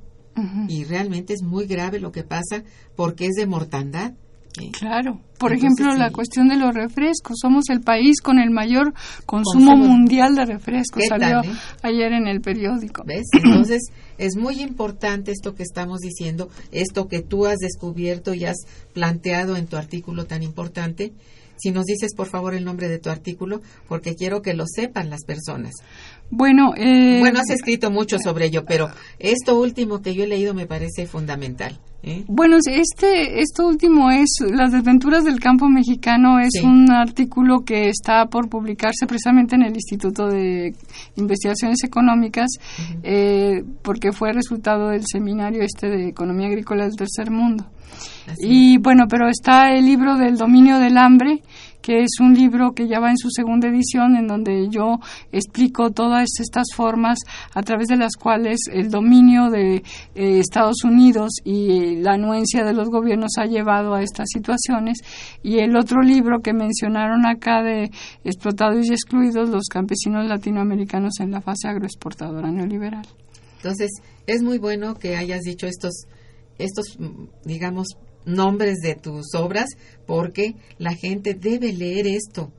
[0.70, 2.64] Y realmente es muy grave lo que pasa
[2.96, 4.14] porque es de mortandad.
[4.72, 5.22] Claro.
[5.38, 7.38] Por ejemplo, la cuestión de los refrescos.
[7.42, 8.94] Somos el país con el mayor
[9.26, 11.04] consumo, mundial de refrescos.
[11.08, 11.52] Salió eh?
[11.82, 13.04] ayer en el periódico.
[13.06, 13.28] ¿Ves?
[13.34, 13.82] Entonces,
[14.18, 18.58] es muy importante esto que estamos diciendo, esto que tú has descubierto y has
[18.94, 21.14] planteado en tu artículo tan importante.
[21.60, 25.10] Si nos dices, por favor, el nombre de tu artículo, porque quiero que lo sepan
[25.10, 25.74] las personas.
[26.32, 30.54] Bueno, eh, bueno, has escrito mucho sobre ello, pero esto último que yo he leído
[30.54, 31.80] me parece fundamental.
[32.04, 32.24] ¿eh?
[32.28, 38.28] Bueno, este, esto último es Las desventuras del campo mexicano, es un artículo que está
[38.28, 40.74] por publicarse precisamente en el Instituto de
[41.16, 42.48] Investigaciones Económicas,
[43.04, 47.66] eh, porque fue resultado del seminario este de Economía Agrícola del Tercer Mundo.
[48.38, 51.42] Y bueno, pero está el libro del dominio del hambre,
[51.82, 55.00] que es un libro que ya va en su segunda edición, en donde yo
[55.32, 57.20] explico todas estas formas
[57.54, 59.82] a través de las cuales el dominio de eh,
[60.40, 65.00] Estados Unidos y la anuencia de los gobiernos ha llevado a estas situaciones.
[65.42, 67.90] Y el otro libro que mencionaron acá de
[68.24, 73.08] explotados y excluidos, los campesinos latinoamericanos en la fase agroexportadora neoliberal.
[73.58, 73.90] Entonces,
[74.28, 76.06] es muy bueno que hayas dicho estos,
[76.60, 76.98] estos
[77.44, 77.88] digamos,
[78.26, 79.70] nombres de tus obras
[80.06, 82.52] porque la gente debe leer esto.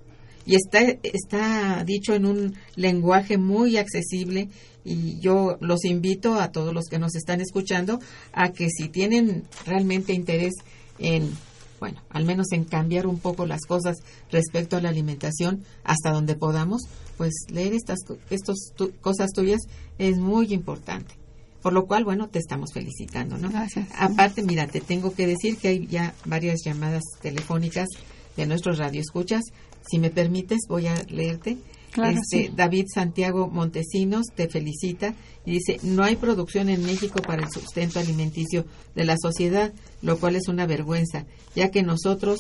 [0.47, 4.49] Y está, está dicho en un lenguaje muy accesible
[4.85, 8.01] y yo los invito a todos los que nos están escuchando
[8.33, 10.55] a que si tienen realmente interés
[10.99, 11.31] en,
[11.79, 13.99] bueno, al menos en cambiar un poco las cosas
[14.31, 16.83] respecto a la alimentación hasta donde podamos,
[17.19, 17.99] pues leer estas,
[18.31, 18.57] estas
[19.03, 19.61] cosas tuyas
[19.99, 21.19] es muy importante.
[21.63, 23.50] Por lo cual, bueno, te estamos felicitando, ¿no?
[23.50, 23.88] Gracias.
[23.98, 27.88] Aparte, mira, te tengo que decir que hay ya varias llamadas telefónicas
[28.37, 29.44] de nuestros radioescuchas.
[29.88, 31.58] Si me permites, voy a leerte.
[31.96, 37.50] este, David Santiago Montesinos te felicita y dice, no hay producción en México para el
[37.50, 42.38] sustento alimenticio de la sociedad, lo cual es una vergüenza, ya que nosotros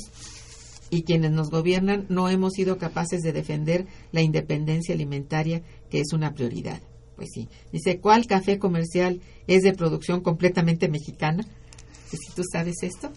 [0.90, 6.12] y quienes nos gobiernan no hemos sido capaces de defender la independencia alimentaria, que es
[6.12, 6.80] una prioridad.
[7.20, 7.48] Pues sí.
[7.70, 11.44] Dice, ¿cuál café comercial es de producción completamente mexicana?
[12.06, 13.10] Si tú sabes esto.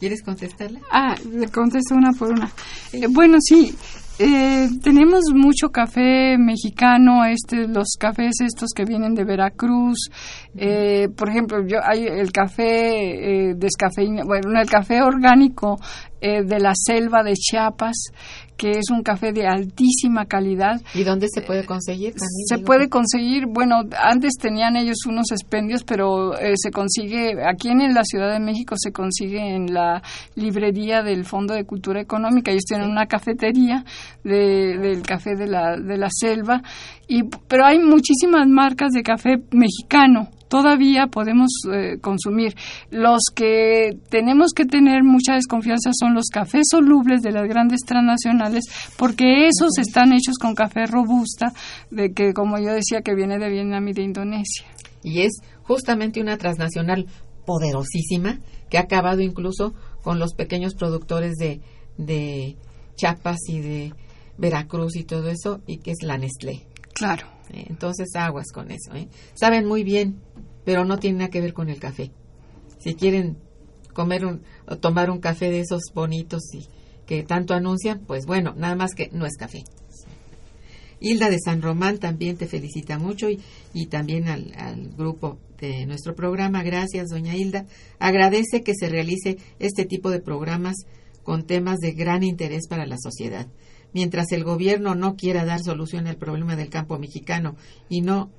[0.00, 0.80] ¿Quieres contestarla?
[0.90, 2.50] Ah, le contesto una por una.
[2.94, 3.76] Eh, bueno, sí,
[4.18, 10.10] eh, tenemos mucho café mexicano, este, los cafés estos que vienen de Veracruz.
[10.54, 15.78] Eh, por ejemplo, yo hay el café eh, descafeinado, bueno, el café orgánico
[16.20, 17.96] eh, de la selva de Chiapas,
[18.62, 20.80] que es un café de altísima calidad.
[20.94, 22.46] ¿Y dónde se puede conseguir también?
[22.46, 27.70] Se Digo, puede conseguir, bueno, antes tenían ellos unos expendios, pero eh, se consigue, aquí
[27.70, 30.00] en la Ciudad de México se consigue en la
[30.36, 32.52] librería del Fondo de Cultura Económica.
[32.52, 33.84] Ellos tienen una cafetería
[34.22, 36.62] de- del café de la, de la selva,
[37.08, 40.28] y, pero hay muchísimas marcas de café mexicano.
[40.52, 42.54] Todavía podemos eh, consumir.
[42.90, 48.64] Los que tenemos que tener mucha desconfianza son los cafés solubles de las grandes transnacionales,
[48.98, 51.54] porque esos están hechos con café robusta,
[51.90, 54.66] de que, como yo decía, que viene de Vietnam y de Indonesia.
[55.02, 57.06] Y es justamente una transnacional
[57.46, 58.38] poderosísima
[58.68, 59.72] que ha acabado incluso
[60.02, 61.62] con los pequeños productores de,
[61.96, 62.58] de
[62.96, 63.94] Chiapas y de
[64.36, 66.66] Veracruz y todo eso, y que es la Nestlé.
[67.02, 67.26] Claro.
[67.52, 68.94] Eh, Entonces aguas con eso.
[68.94, 69.08] ¿eh?
[69.34, 70.20] Saben muy bien,
[70.64, 72.12] pero no tiene nada que ver con el café.
[72.78, 73.38] Si quieren
[73.92, 76.68] comer un, o tomar un café de esos bonitos y
[77.06, 79.64] que tanto anuncian, pues bueno, nada más que no es café.
[81.00, 86.62] Hilda de San Román también te felicita mucho y, también al grupo de nuestro programa.
[86.62, 87.66] Gracias, doña Hilda.
[87.98, 90.76] Agradece que se realice este tipo de programas
[91.24, 93.48] con temas de gran interés para la sociedad.
[93.92, 97.56] Mientras el gobierno no quiera dar solución al problema del campo mexicano
[97.88, 98.30] y no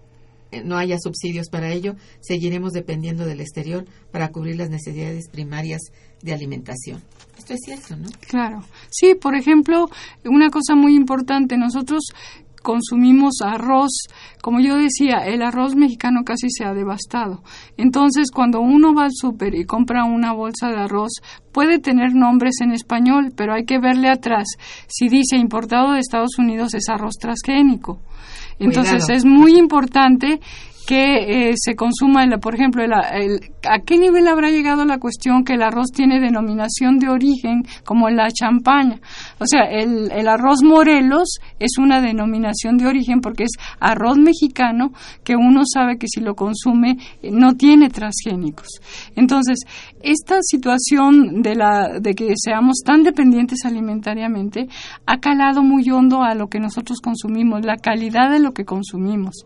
[0.53, 5.81] eh, no haya subsidios para ello, seguiremos dependiendo del exterior para cubrir las necesidades primarias
[6.21, 7.01] de alimentación.
[7.37, 8.07] Esto es cierto, ¿no?
[8.27, 8.63] Claro.
[8.91, 9.89] Sí, por ejemplo,
[10.23, 12.03] una cosa muy importante, nosotros
[12.63, 13.91] consumimos arroz,
[14.41, 17.43] como yo decía, el arroz mexicano casi se ha devastado.
[17.77, 21.11] Entonces, cuando uno va al súper y compra una bolsa de arroz,
[21.51, 24.45] puede tener nombres en español, pero hay que verle atrás.
[24.87, 27.99] Si dice importado de Estados Unidos es arroz transgénico.
[28.59, 29.13] Entonces, Cuidado.
[29.13, 30.39] es muy importante
[30.87, 35.43] que eh, se consuma, el, por ejemplo, el- ¿a qué nivel habrá llegado la cuestión
[35.43, 38.99] que el arroz tiene denominación de origen como la champaña?
[39.39, 44.91] O sea, el, el arroz Morelos es una denominación de origen porque es arroz mexicano
[45.23, 48.67] que uno sabe que si lo consume eh, no tiene transgénicos.
[49.15, 49.59] Entonces,
[50.03, 54.67] esta situación de, la, de que seamos tan dependientes alimentariamente
[55.05, 59.45] ha calado muy hondo a lo que nosotros consumimos, la calidad de lo que consumimos.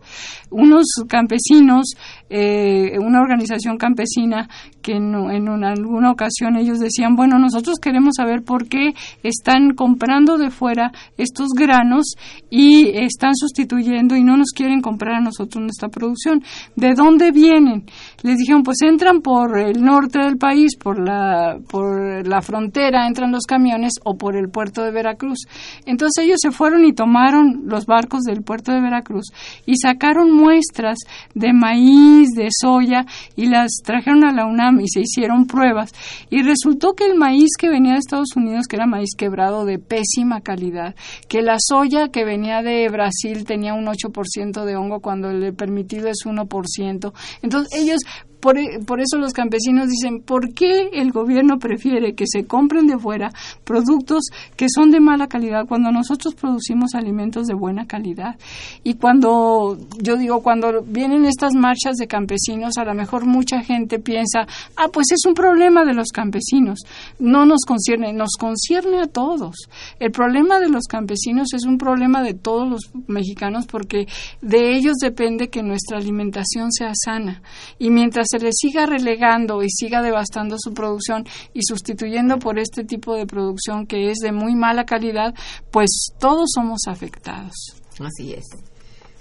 [0.50, 1.94] Unos campesinos,
[2.30, 4.48] eh, una organización campesina
[4.82, 9.74] que en, en una- alguna ocasión ellos decían, bueno, nosotros queremos saber por qué están
[9.74, 12.14] comprando de fuera estos granos
[12.50, 16.42] y están sustituyendo y no nos quieren comprar a nosotros nuestra producción.
[16.76, 17.84] ¿De dónde vienen?
[18.22, 23.32] Les dijeron, pues entran por el norte del país, por la, por la frontera, entran
[23.32, 25.38] los camiones o por el puerto de Veracruz.
[25.86, 29.26] Entonces ellos se fueron y tomaron los barcos del puerto de Veracruz
[29.66, 30.98] y sacaron muestras
[31.34, 33.06] de maíz, de soya
[33.36, 35.92] y las trajeron a la UNAM y se hicieron pruebas.
[36.30, 39.78] Y resultó que el maíz que venía de Estados Unidos, que era maíz quebrado de
[39.78, 40.94] pésima calidad,
[41.28, 46.08] que la soya que venía de Brasil tenía un 8% de hongo cuando el permitido
[46.08, 47.12] es 1%.
[47.42, 48.00] Entonces ellos
[48.40, 52.86] por, e- por eso los campesinos dicen, ¿por qué el gobierno prefiere que se compren
[52.86, 53.30] de fuera
[53.64, 54.24] productos
[54.56, 58.36] que son de mala calidad cuando nosotros producimos alimentos de buena calidad?
[58.84, 63.98] Y cuando, yo digo, cuando vienen estas marchas de campesinos, a lo mejor mucha gente
[63.98, 66.80] piensa, ah, pues es un problema de los campesinos.
[67.18, 69.56] No nos concierne, nos concierne a todos.
[69.98, 74.06] El problema de los campesinos es un problema de todos los mexicanos porque
[74.42, 77.42] de ellos depende que nuestra alimentación sea sana.
[77.78, 82.84] Y mientras se les siga relegando y siga devastando su producción y sustituyendo por este
[82.84, 85.34] tipo de producción que es de muy mala calidad,
[85.70, 87.54] pues todos somos afectados.
[88.00, 88.44] Así es.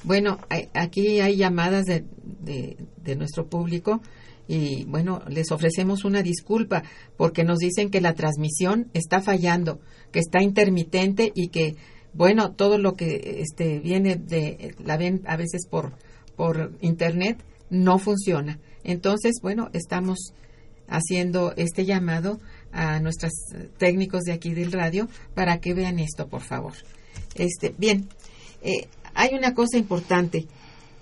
[0.03, 0.37] Bueno,
[0.73, 4.01] aquí hay llamadas de, de, de nuestro público
[4.47, 6.83] y bueno, les ofrecemos una disculpa
[7.17, 9.79] porque nos dicen que la transmisión está fallando,
[10.11, 11.75] que está intermitente y que
[12.13, 15.93] bueno, todo lo que este viene de la ven a veces por
[16.35, 18.59] por internet no funciona.
[18.87, 20.33] Entonces, bueno, estamos
[20.87, 22.39] haciendo este llamado
[22.71, 23.33] a nuestros
[23.77, 26.73] técnicos de aquí del radio para que vean esto, por favor.
[27.35, 28.09] Este, bien,
[28.63, 30.47] eh, hay una cosa importante.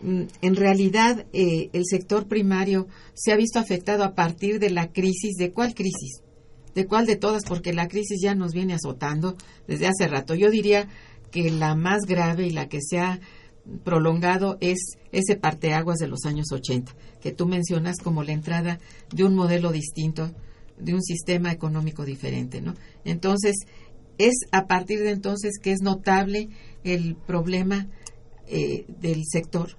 [0.02, 4.92] Mm, En realidad, eh, el sector primario se ha visto afectado a partir de la
[4.92, 5.36] crisis.
[5.38, 6.22] ¿De cuál crisis?
[6.74, 7.44] ¿De cuál de todas?
[7.46, 10.34] Porque la crisis ya nos viene azotando desde hace rato.
[10.36, 10.90] Yo diría
[11.32, 13.20] que la más grave y la que se ha
[13.84, 14.78] prolongado es
[15.12, 18.80] ese parteaguas de los años 80, que tú mencionas como la entrada
[19.14, 20.32] de un modelo distinto
[20.78, 22.76] de un sistema económico diferente, ¿no?
[23.06, 23.56] Entonces,
[24.18, 26.50] es a partir de entonces que es notable
[26.84, 27.88] el problema
[28.48, 29.78] eh, del sector.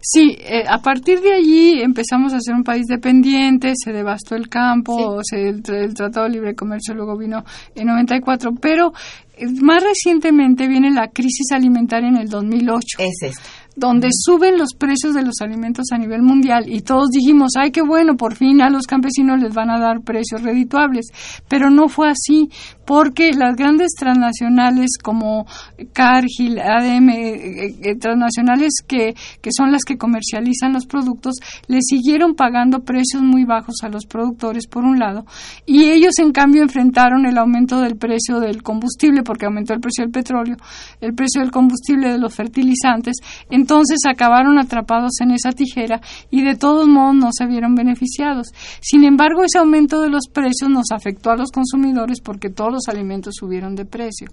[0.00, 4.48] Sí, eh, a partir de allí empezamos a ser un país dependiente, se devastó el
[4.48, 7.44] campo, se, el, el, Tratado de Libre Comercio luego vino
[7.74, 8.92] en 94, pero
[9.36, 12.98] eh, más recientemente viene la crisis alimentaria en el 2008.
[12.98, 13.42] Es esta
[13.76, 17.82] donde suben los precios de los alimentos a nivel mundial y todos dijimos, ay, qué
[17.82, 21.06] bueno, por fin a los campesinos les van a dar precios redituables.
[21.48, 22.48] Pero no fue así,
[22.84, 25.46] porque las grandes transnacionales como
[25.92, 32.34] Cargill, ADM, eh, eh, transnacionales que, que son las que comercializan los productos, le siguieron
[32.34, 35.24] pagando precios muy bajos a los productores, por un lado,
[35.66, 40.04] y ellos, en cambio, enfrentaron el aumento del precio del combustible, porque aumentó el precio
[40.04, 40.56] del petróleo,
[41.00, 43.16] el precio del combustible, de los fertilizantes,
[43.64, 48.48] entonces acabaron atrapados en esa tijera y de todos modos no se vieron beneficiados.
[48.82, 52.88] Sin embargo, ese aumento de los precios nos afectó a los consumidores porque todos los
[52.88, 54.28] alimentos subieron de precio.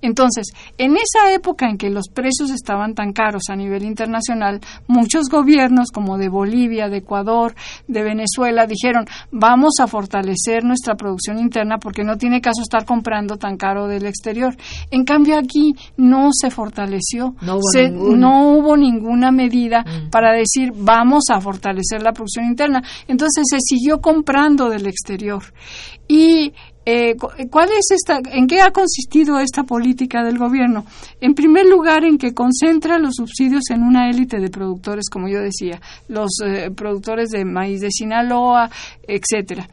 [0.00, 5.28] Entonces, en esa época en que los precios estaban tan caros a nivel internacional, muchos
[5.28, 7.56] gobiernos como de Bolivia, de Ecuador,
[7.88, 13.38] de Venezuela dijeron, vamos a fortalecer nuestra producción interna porque no tiene caso estar comprando
[13.38, 14.56] tan caro del exterior.
[14.92, 17.34] En cambio, aquí no se fortaleció.
[17.42, 20.10] No hubo se, no hubo ninguna medida Mm.
[20.10, 22.82] para decir vamos a fortalecer la producción interna.
[23.06, 25.42] Entonces se siguió comprando del exterior.
[26.06, 26.52] Y
[26.90, 30.86] eh, cu- ¿cuál es esta, ¿En qué ha consistido esta política del gobierno?
[31.20, 35.40] En primer lugar, en que concentra los subsidios en una élite de productores, como yo
[35.40, 38.70] decía, los eh, productores de maíz de Sinaloa,
[39.06, 39.68] etcétera.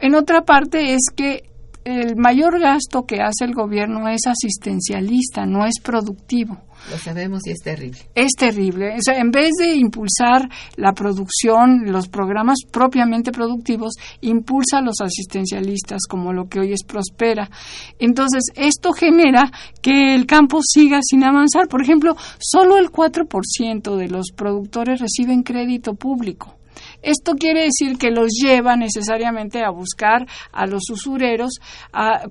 [0.00, 1.44] En otra parte es que
[1.84, 6.58] el mayor gasto que hace el gobierno es asistencialista, no es productivo
[6.90, 7.98] Lo sabemos y es terrible.
[8.14, 8.94] es terrible.
[8.96, 15.00] O sea, en vez de impulsar la producción, los programas propiamente productivos, impulsa a los
[15.00, 17.50] asistencialistas, como lo que hoy es Prospera.
[17.98, 21.68] Entonces, esto genera que el campo siga sin avanzar.
[21.68, 26.56] Por ejemplo, solo el 4% de los productores reciben crédito público.
[27.02, 31.54] Esto quiere decir que los lleva necesariamente a buscar a los usureros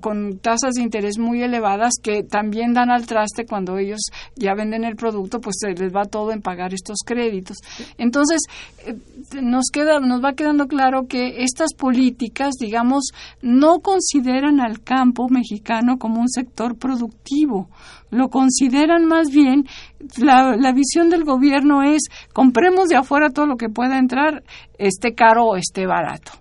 [0.00, 4.00] con tasas de interés muy elevadas que también dan al traste cuando ellos
[4.36, 7.58] ya venden el producto, pues se les va todo en pagar estos créditos.
[7.98, 8.40] Entonces,
[8.86, 8.96] eh,
[9.40, 13.10] nos queda nos va quedando claro que estas políticas, digamos,
[13.40, 17.68] no consideran al campo mexicano como un sector productivo,
[18.10, 19.64] lo consideran más bien
[20.18, 24.42] la, la visión del gobierno es compremos de afuera todo lo que pueda entrar,
[24.78, 26.32] esté caro o esté barato.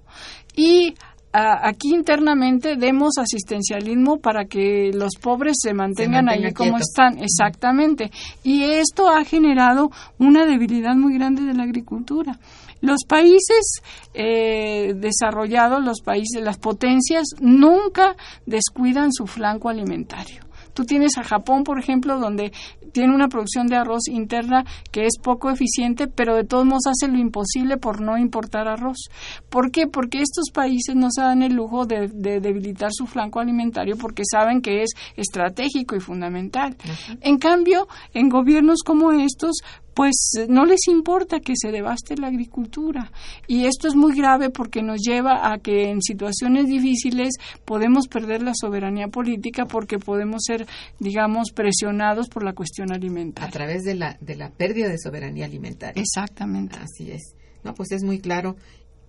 [0.56, 0.96] Y
[1.34, 7.18] a- aquí internamente demos asistencialismo para que los pobres se mantengan mantenga ahí como están,
[7.24, 8.12] exactamente.
[8.44, 9.90] Y esto ha generado
[10.20, 12.38] una debilidad muy grande de la agricultura.
[12.82, 13.82] Los países
[14.14, 20.44] eh, desarrollados, los países, las potencias, nunca descuidan su flanco alimentario.
[20.74, 22.52] Tú tienes a Japón, por ejemplo, donde
[22.92, 27.12] tiene una producción de arroz interna que es poco eficiente, pero de todos modos hace
[27.12, 29.10] lo imposible por no importar arroz.
[29.50, 29.88] ¿Por qué?
[29.88, 34.24] Porque estos países no se dan el lujo de, de debilitar su flanco alimentario porque
[34.30, 36.76] saben que es estratégico y fundamental.
[37.22, 39.62] En cambio, en gobiernos como estos,
[39.94, 40.16] pues
[40.48, 43.12] no les importa que se devaste la agricultura.
[43.48, 47.34] Y esto es muy grave porque nos lleva a que en situaciones difíciles
[47.66, 50.66] podemos perder la soberanía política porque podemos ser,
[51.00, 53.52] digamos, presionados por la cuestión A alimentaria.
[53.52, 56.02] través de la, de la pérdida de soberanía alimentaria.
[56.02, 56.78] Exactamente.
[56.80, 57.36] Así es.
[57.64, 58.56] No, pues es muy claro.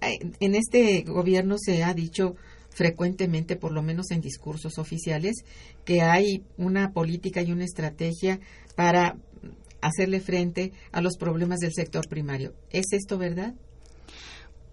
[0.01, 2.35] Eh, En este gobierno se ha dicho
[2.71, 5.45] frecuentemente, por lo menos en discursos oficiales,
[5.85, 8.41] que hay una política y una estrategia
[8.75, 9.17] para
[9.83, 12.55] hacerle frente a los problemas del sector primario.
[12.71, 13.55] ¿Es esto verdad?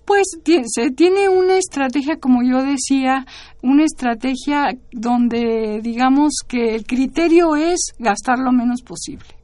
[0.05, 0.25] Pues
[0.65, 3.27] se tiene una estrategia, como yo decía,
[3.61, 9.38] una estrategia donde digamos que el criterio es gastar lo menos posible.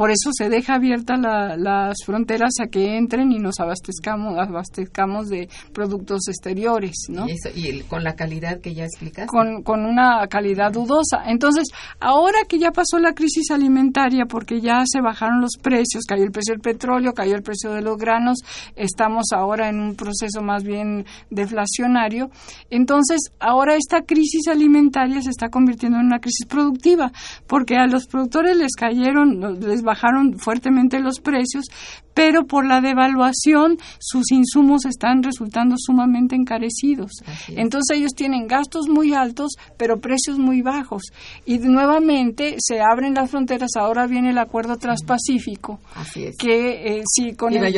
[0.00, 5.28] Por eso se deja abiertas la- las fronteras a que entren y nos abastezcamos, abastezcamos
[5.28, 7.28] de productos exteriores, ¿no?
[7.28, 9.26] Y, eso- y el- con la calidad que ya explicaste.
[9.26, 11.24] con, con una calidad dudosa.
[11.26, 11.68] Entonces,
[12.00, 16.30] ahora que ya pasó la crisis alimentaria, porque ya se bajaron los precios, cayó el
[16.32, 18.38] precio del petróleo, cayó el precio de los granos,
[18.76, 22.30] estamos ahora en un proceso más bien deflacionario.
[22.70, 27.12] Entonces, ahora esta crisis alimentaria se está convirtiendo en una crisis productiva,
[27.46, 31.66] porque a los productores les cayeron, les bajaron fuertemente los precios,
[32.14, 37.10] pero por la devaluación sus insumos están resultando sumamente encarecidos.
[37.48, 41.02] Entonces ellos tienen gastos muy altos, pero precios muy bajos.
[41.44, 45.80] Y nuevamente se abren las fronteras, ahora viene el acuerdo transpacífico,
[46.38, 47.74] que eh, si con el,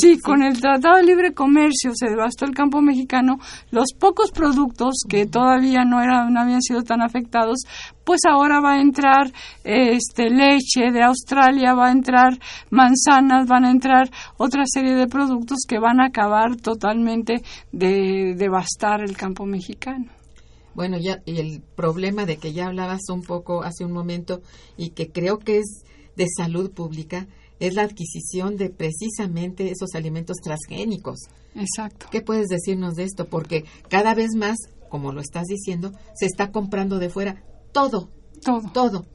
[0.00, 3.38] sí, con el Tratado de Libre Comercio se devastó el campo mexicano,
[3.70, 7.64] los pocos productos que todavía no, eran, no habían sido tan afectados,
[8.04, 9.32] pues ahora va a entrar
[9.64, 12.38] este, leche de Australia, va a entrar
[12.70, 19.02] manzanas, van a entrar otra serie de productos que van a acabar totalmente de devastar
[19.02, 20.06] el campo mexicano.
[20.74, 24.40] Bueno, ya y el problema de que ya hablabas un poco hace un momento
[24.76, 25.82] y que creo que es
[26.16, 27.26] de salud pública
[27.60, 31.28] es la adquisición de precisamente esos alimentos transgénicos.
[31.54, 32.06] Exacto.
[32.10, 33.26] ¿Qué puedes decirnos de esto?
[33.26, 34.56] Porque cada vez más,
[34.88, 38.10] como lo estás diciendo, se está comprando de fuera todo.
[38.44, 38.70] Todo.
[38.72, 39.06] Todo.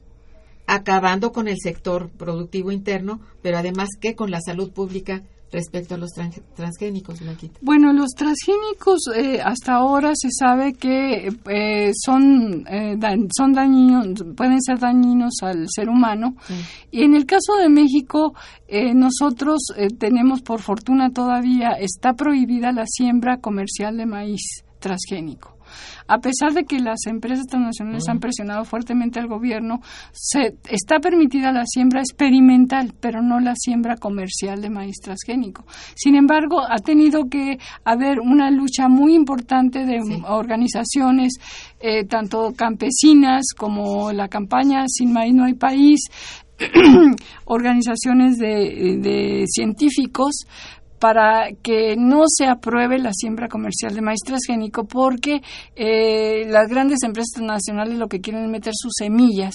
[0.70, 5.98] Acabando con el sector productivo interno, pero además que con la salud pública respecto a
[5.98, 6.10] los
[6.54, 7.58] transgénicos, Blanquita?
[7.62, 12.98] Bueno, los transgénicos eh, hasta ahora se sabe que eh, son, eh,
[13.36, 16.36] son dañinos, pueden ser dañinos al ser humano.
[16.90, 18.34] Y en el caso de México,
[18.94, 19.60] nosotros
[19.98, 25.57] tenemos, por fortuna todavía, está prohibida la siembra comercial de maíz transgénico
[26.06, 29.80] a pesar de que las empresas transnacionales han presionado fuertemente al gobierno,
[30.12, 35.64] se, está permitida la siembra experimental, pero no la siembra comercial de maíz transgénico.
[35.94, 41.34] Sin embargo, ha tenido que haber una lucha muy importante de organizaciones,
[41.80, 46.00] eh, tanto campesinas como la campaña Sin Maíz No hay País,
[47.44, 50.44] organizaciones de científicos
[50.98, 55.42] para que no se apruebe la siembra comercial de maíz transgénico porque
[55.76, 59.54] eh, las grandes empresas nacionales lo que quieren es meter sus semillas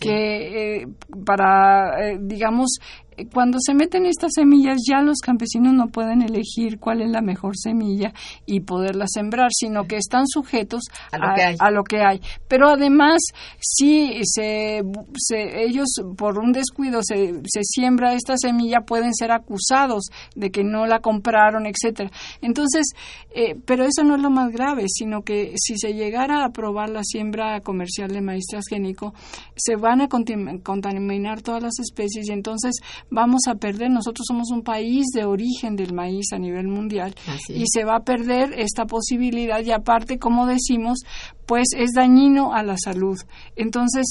[0.00, 0.86] que eh,
[1.24, 2.78] para eh, digamos
[3.26, 7.56] cuando se meten estas semillas ya los campesinos no pueden elegir cuál es la mejor
[7.56, 8.12] semilla
[8.46, 12.20] y poderla sembrar, sino que están sujetos a lo, que, hay.
[12.48, 13.20] Pero además,
[13.60, 14.82] si se,
[15.32, 20.04] ellos por un descuido se, se siembra esta semilla, pueden ser acusados
[20.34, 22.10] de que no la compraron, etcétera.
[22.42, 22.86] Entonces,
[23.34, 26.88] eh, pero eso no es lo más grave, sino que si se llegara a aprobar
[26.88, 29.14] la siembra comercial de maíz transgénico,
[29.56, 32.80] se van a contaminar todas las especies y entonces
[33.10, 37.14] vamos a perder, nosotros somos un país de origen del maíz a nivel mundial
[37.48, 40.98] y se va a perder esta posibilidad y aparte, como decimos,
[41.46, 43.18] pues es dañino a la salud.
[43.56, 44.06] Entonces,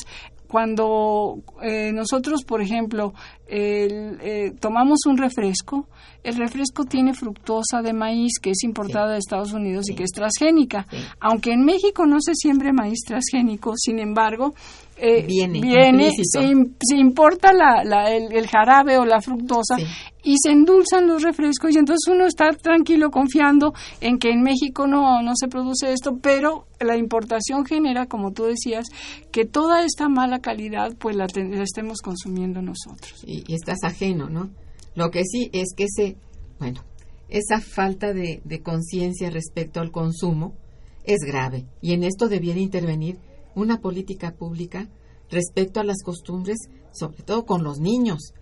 [0.48, 3.14] cuando eh, nosotros, por ejemplo,
[3.48, 5.88] eh, tomamos un refresco,
[6.24, 10.12] el refresco tiene fructosa de maíz que es importada de Estados Unidos y que es
[10.12, 10.86] transgénica.
[11.20, 14.54] Aunque en México no se siembre maíz transgénico, sin embargo,
[14.98, 19.78] eh, viene, se, importa la, el, jarabe o la fructosa
[20.28, 24.86] y se endulzan los refrescos y entonces uno está tranquilo confiando en que en México
[24.86, 28.88] no, no se produce esto, pero la importación genera, como tú decías,
[29.32, 31.28] que toda esta mala calidad pues la,
[31.64, 33.24] estemos consumiendo nosotros.
[33.26, 34.50] Y, y, estás ajeno, ¿no?
[34.96, 36.18] Lo que sí es que ese,
[36.60, 36.84] bueno,
[37.30, 40.56] esa falta de, de conciencia respecto al consumo
[41.06, 43.18] es grave y en esto debiera intervenir
[43.56, 44.90] una política pública
[45.30, 46.58] respecto a las costumbres,
[46.92, 48.34] sobre todo con los niños,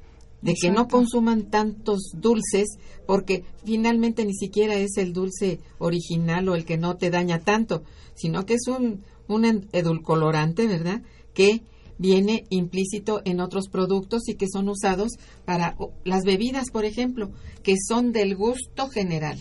[0.46, 2.78] de que no consuman tantos dulces,
[3.08, 7.84] porque finalmente ni siquiera es el dulce original o el que no te daña tanto,
[8.14, 11.02] sino que es un, un edulcolorante, ¿verdad?
[11.34, 11.64] Que
[11.98, 15.14] viene implícito en otros productos y que son usados
[15.46, 17.32] para las bebidas, por ejemplo,
[17.64, 19.40] que son del gusto general.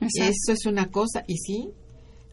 [0.00, 1.70] Eso es una cosa, y sí,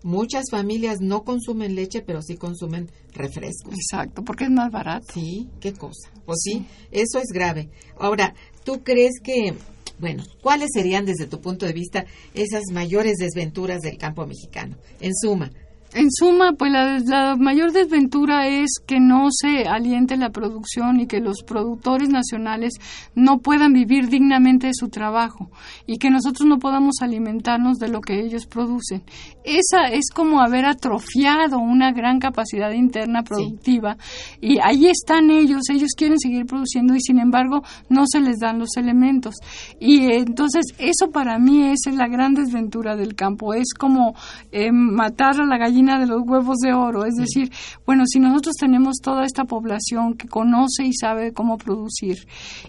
[0.03, 3.73] Muchas familias no consumen leche, pero sí consumen refrescos.
[3.73, 5.07] Exacto, porque es más barato.
[5.13, 6.11] Sí, qué cosa.
[6.25, 6.65] Pues sí.
[6.91, 7.69] eso es grave.
[7.97, 8.35] Ahora,
[8.65, 9.53] ¿tú crees que,
[9.99, 14.77] bueno, cuáles serían desde tu punto de vista esas mayores desventuras del campo mexicano?
[14.99, 15.51] En suma,
[15.95, 21.19] en suma, pues la, mayor desventura es que no se aliente la producción y que
[21.19, 22.73] los productores nacionales
[23.15, 25.49] no puedan vivir dignamente de su trabajo
[25.85, 29.03] y que nosotros no podamos alimentarnos de lo que ellos producen.
[29.43, 33.97] Esa es como haber atrofiado una gran capacidad interna productiva
[34.41, 38.59] y ahí están ellos, ellos quieren seguir produciendo y sin embargo no se les dan
[38.59, 39.35] los elementos.
[39.79, 44.15] Y entonces eso para mí es la gran desventura del campo, es como
[44.51, 47.05] eh, matar a la gallina de los huevos de oro.
[47.05, 47.51] Es decir,
[47.86, 52.17] bueno, si nosotros tenemos toda esta población que conoce y sabe cómo producir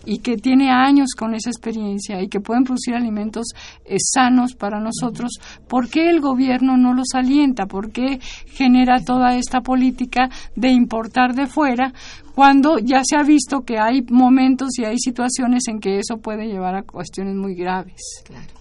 [0.05, 3.47] y que tiene años con esa experiencia y que pueden producir alimentos
[3.85, 5.33] eh, sanos para nosotros,
[5.67, 7.67] ¿por qué el gobierno gobierno no los alienta?
[7.67, 11.93] ¿Por qué genera toda esta política de importar de fuera
[12.35, 16.47] cuando ya se ha visto que hay momentos y hay situaciones en que eso puede
[16.47, 18.03] llevar a cuestiones muy graves?
[18.25, 18.53] Claro.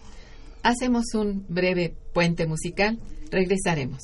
[0.62, 2.99] Hacemos un breve puente musical.
[3.32, 4.04] Regresaremos.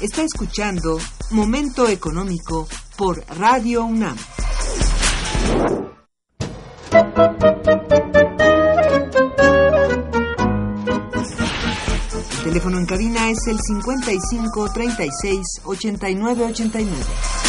[0.00, 0.98] Está escuchando
[1.30, 4.16] Momento Económico por Radio UNAM.
[12.38, 17.47] El teléfono en cabina es el 55 36 89 89.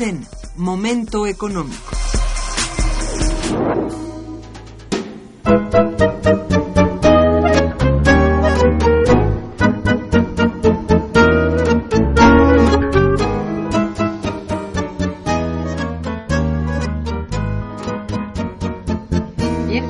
[0.00, 0.24] En
[0.54, 1.96] Momento Económico.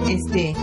[0.08, 0.54] Este,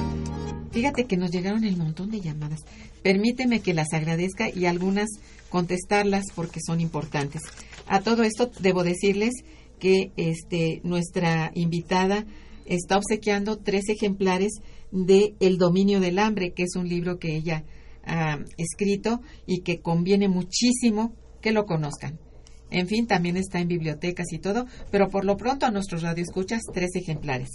[0.72, 2.62] fíjate que nos llegaron el montón de llamadas.
[3.04, 5.10] Permíteme que las agradezca y algunas
[5.50, 7.43] contestarlas porque son importantes.
[7.88, 9.32] A todo esto debo decirles
[9.80, 12.26] que este, nuestra invitada
[12.66, 14.54] está obsequiando tres ejemplares
[14.92, 17.64] de El dominio del hambre, que es un libro que ella
[18.06, 22.20] ha escrito y que conviene muchísimo que lo conozcan.
[22.72, 26.62] En fin, también está en bibliotecas y todo, pero por lo pronto a nuestros radioescuchas
[26.74, 27.50] tres ejemplares.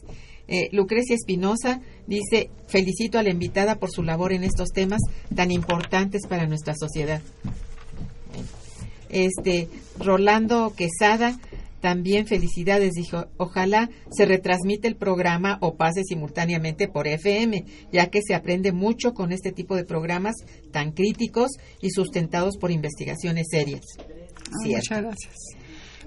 [0.47, 5.01] Eh, Lucrecia Espinosa dice, felicito a la invitada por su labor en estos temas
[5.35, 7.21] tan importantes para nuestra sociedad.
[9.11, 11.39] Este, Rolando Quesada,
[11.81, 18.21] también felicidades, dijo, ojalá se retransmite el programa o pase simultáneamente por FM, ya que
[18.23, 20.35] se aprende mucho con este tipo de programas
[20.73, 21.51] tan críticos
[21.81, 23.85] y sustentados por investigaciones serias.
[23.99, 25.35] Ah, muchas gracias.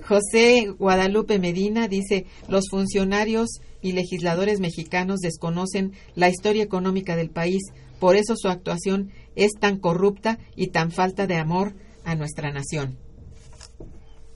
[0.07, 7.61] José Guadalupe Medina dice, los funcionarios y legisladores mexicanos desconocen la historia económica del país,
[7.99, 11.73] por eso su actuación es tan corrupta y tan falta de amor
[12.05, 12.97] a nuestra nación.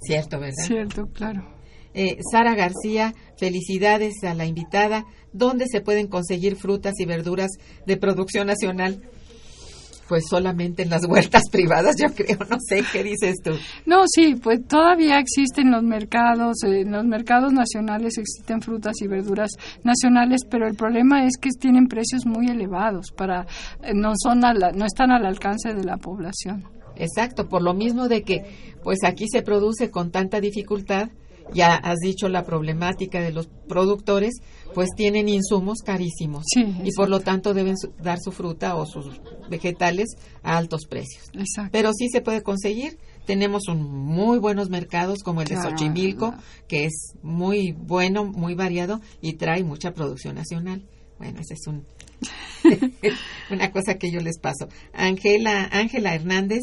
[0.01, 0.63] Cierto, ¿verdad?
[0.65, 1.47] Cierto, claro.
[1.93, 5.05] Eh, Sara García, felicidades a la invitada.
[5.34, 7.49] ¿Dónde se pueden conseguir frutas y verduras
[7.86, 9.01] de producción nacional?
[10.07, 12.38] Pues solamente en las huertas privadas, yo creo.
[12.49, 13.51] No sé qué dices tú.
[13.86, 19.07] No, sí, pues todavía existen los mercados, eh, en los mercados nacionales existen frutas y
[19.07, 19.49] verduras
[19.84, 23.47] nacionales, pero el problema es que tienen precios muy elevados para
[23.84, 26.63] eh, no son a la- no están al alcance de la población.
[27.00, 28.43] Exacto, por lo mismo de que
[28.84, 31.10] pues aquí se produce con tanta dificultad,
[31.54, 34.34] ya has dicho la problemática de los productores,
[34.74, 38.86] pues tienen insumos carísimos Sí, y por lo tanto deben su- dar su fruta o
[38.86, 40.08] sus vegetales
[40.43, 41.24] a altos precios.
[41.34, 41.70] Exacto.
[41.72, 42.98] Pero sí se puede conseguir.
[43.26, 45.56] Tenemos un muy buenos mercados como el de.
[45.56, 46.34] Xochimilco,
[46.68, 50.86] que es muy bueno, muy variado y trae mucha producción nacional.
[51.18, 51.86] Bueno, ese es un
[53.52, 54.68] una cosa que yo les paso.
[54.93, 56.60] Ángela Ángela Hernández,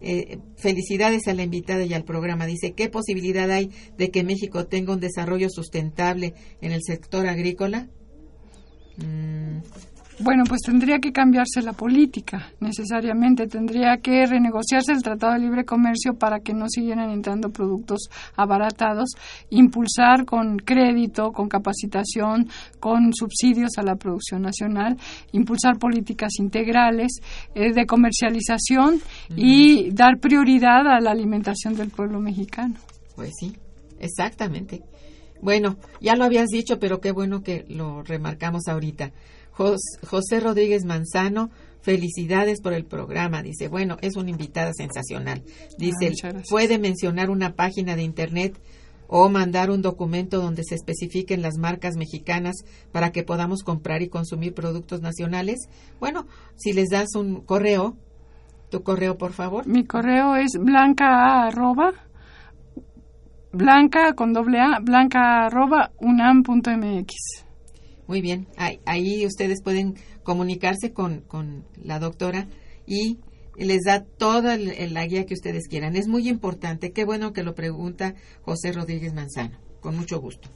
[0.00, 2.46] eh, felicidades a la invitada y al programa.
[2.46, 7.88] Dice, ¿qué posibilidad hay de que México tenga un desarrollo sustentable en el sector agrícola?
[8.98, 9.58] Mm,
[10.18, 13.46] Bueno, pues tendría que cambiarse la política, necesariamente.
[13.46, 19.10] Tendría que renegociarse el Tratado de Libre Comercio para que no siguieran entrando productos abaratados,
[19.50, 22.48] impulsar con crédito, con capacitación,
[22.80, 24.96] con subsidios a la producción nacional,
[25.32, 27.20] impulsar políticas integrales
[27.54, 29.00] eh, de comercialización
[29.36, 32.76] y dar prioridad a la alimentación del pueblo mexicano.
[33.14, 33.54] Pues sí,
[34.00, 34.82] exactamente.
[35.42, 39.12] Bueno, ya lo habías dicho, pero qué bueno que lo remarcamos ahorita.
[39.56, 41.50] Jos- José Rodríguez Manzano,
[41.80, 43.42] felicidades por el programa.
[43.42, 45.42] Dice, bueno, es una invitada sensacional.
[45.46, 46.48] Ah, Dice, gracias.
[46.50, 48.58] puede mencionar una página de internet
[49.08, 52.56] o mandar un documento donde se especifiquen las marcas mexicanas
[52.90, 55.68] para que podamos comprar y consumir productos nacionales.
[56.00, 56.26] Bueno,
[56.56, 57.96] si les das un correo,
[58.68, 59.64] tu correo por favor.
[59.68, 61.92] Mi correo es blanca arroba
[63.52, 67.45] blanca con doble a blanca arroba unam.mx.
[68.06, 72.48] Muy bien, ahí, ahí ustedes pueden comunicarse con, con la doctora
[72.86, 73.18] y
[73.58, 75.96] les da toda la guía que ustedes quieran.
[75.96, 76.92] Es muy importante.
[76.92, 79.58] Qué bueno que lo pregunta José Rodríguez Manzano.
[79.80, 80.48] Con mucho gusto.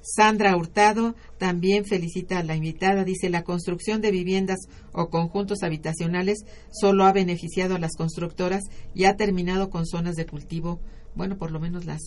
[0.00, 3.04] Sandra Hurtado también felicita a la invitada.
[3.04, 4.60] Dice, la construcción de viviendas
[4.92, 8.62] o conjuntos habitacionales solo ha beneficiado a las constructoras
[8.94, 10.80] y ha terminado con zonas de cultivo,
[11.14, 12.00] bueno, por lo menos las,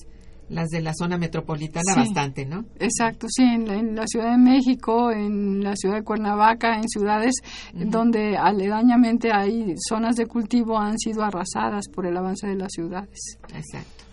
[0.49, 1.99] las de la zona metropolitana Sí.
[2.01, 2.65] bastante, ¿no?
[2.79, 6.89] Exacto, sí, en la, en la Ciudad de México, en la ciudad de Cuernavaca, en
[6.89, 7.35] ciudades
[7.73, 13.37] donde aledañamente hay zonas de cultivo han sido arrasadas por el avance de las ciudades.
[13.55, 14.03] Exacto.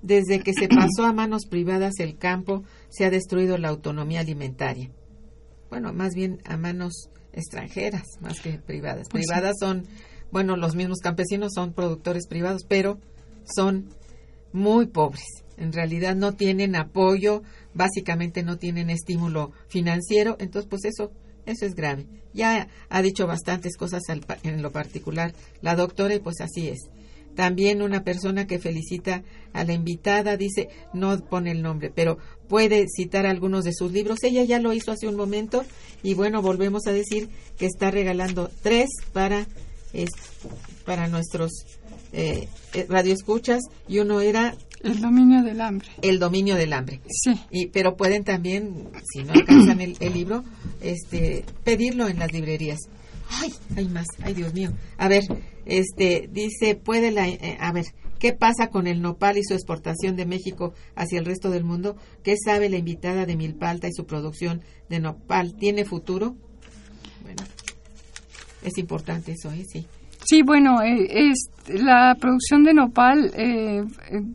[0.00, 4.90] Desde que se pasó a manos privadas el campo, se ha destruido la autonomía alimentaria.
[5.70, 9.08] Bueno, más bien a manos extranjeras, más que privadas.
[9.10, 9.28] Pues sí.
[9.32, 9.84] privadas son,
[10.30, 12.98] bueno, los mismos campesinos son productores privados, pero
[13.56, 13.88] son
[14.52, 15.24] muy pobres.
[15.56, 17.42] En realidad no tienen apoyo,
[17.74, 21.12] básicamente no tienen estímulo financiero, entonces pues eso
[21.46, 22.06] eso es grave.
[22.32, 24.02] Ya ha dicho bastantes cosas
[24.42, 26.78] en lo particular la doctora y pues así es.
[27.36, 32.16] También una persona que felicita a la invitada dice, no pone el nombre, pero
[32.48, 34.22] puede citar algunos de sus libros.
[34.22, 35.64] Ella ya lo hizo hace un momento
[36.02, 37.28] y bueno, volvemos a decir
[37.58, 39.46] que está regalando tres para,
[39.92, 40.10] es-
[40.86, 41.50] para nuestros
[42.12, 45.88] eh, eh, radioescuchas y uno era El dominio del hambre.
[46.02, 47.00] El dominio del hambre.
[47.08, 50.44] Sí, Y, pero pueden también, si no alcanzan el, el libro,
[50.82, 52.80] este, pedirlo en las librerías.
[53.30, 54.72] Ay, hay más, ay Dios mío.
[54.98, 55.24] A ver,
[55.64, 57.86] este, dice, puede la, eh, a ver,
[58.18, 61.96] ¿qué pasa con el nopal y su exportación de México hacia el resto del mundo?
[62.22, 65.54] ¿Qué sabe la invitada de Milpalta y su producción de nopal?
[65.54, 66.36] ¿Tiene futuro?
[67.22, 67.42] Bueno,
[68.62, 69.64] es importante eso, ¿eh?
[69.70, 69.86] Sí.
[70.24, 73.82] Sí, bueno, eh, es, la producción de nopal eh,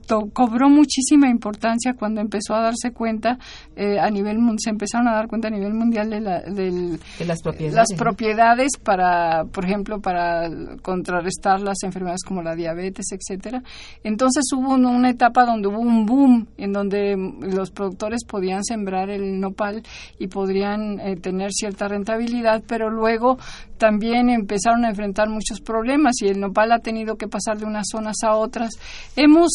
[0.07, 3.37] to- cobró muchísima importancia cuando empezó a darse cuenta
[3.75, 7.25] eh, a nivel se empezaron a dar cuenta a nivel mundial de la, del, De
[7.25, 7.75] las propiedades.
[7.75, 7.97] las ¿no?
[7.97, 10.49] propiedades para, por ejemplo, para
[10.81, 13.61] contrarrestar las enfermedades como la diabetes, etcétera.
[14.03, 19.09] Entonces hubo un- una etapa donde hubo un boom en donde los productores podían sembrar
[19.09, 19.83] el nopal
[20.17, 23.37] y podrían eh, tener cierta rentabilidad, pero luego
[23.77, 25.78] también empezaron a enfrentar muchos problemas
[26.21, 28.71] y el nopal ha tenido que pasar de unas zonas a otras.
[29.15, 29.49] Hemos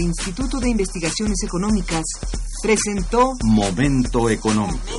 [0.08, 2.04] Instituto de Investigaciones Económicas
[2.62, 4.97] presentó Momento económico.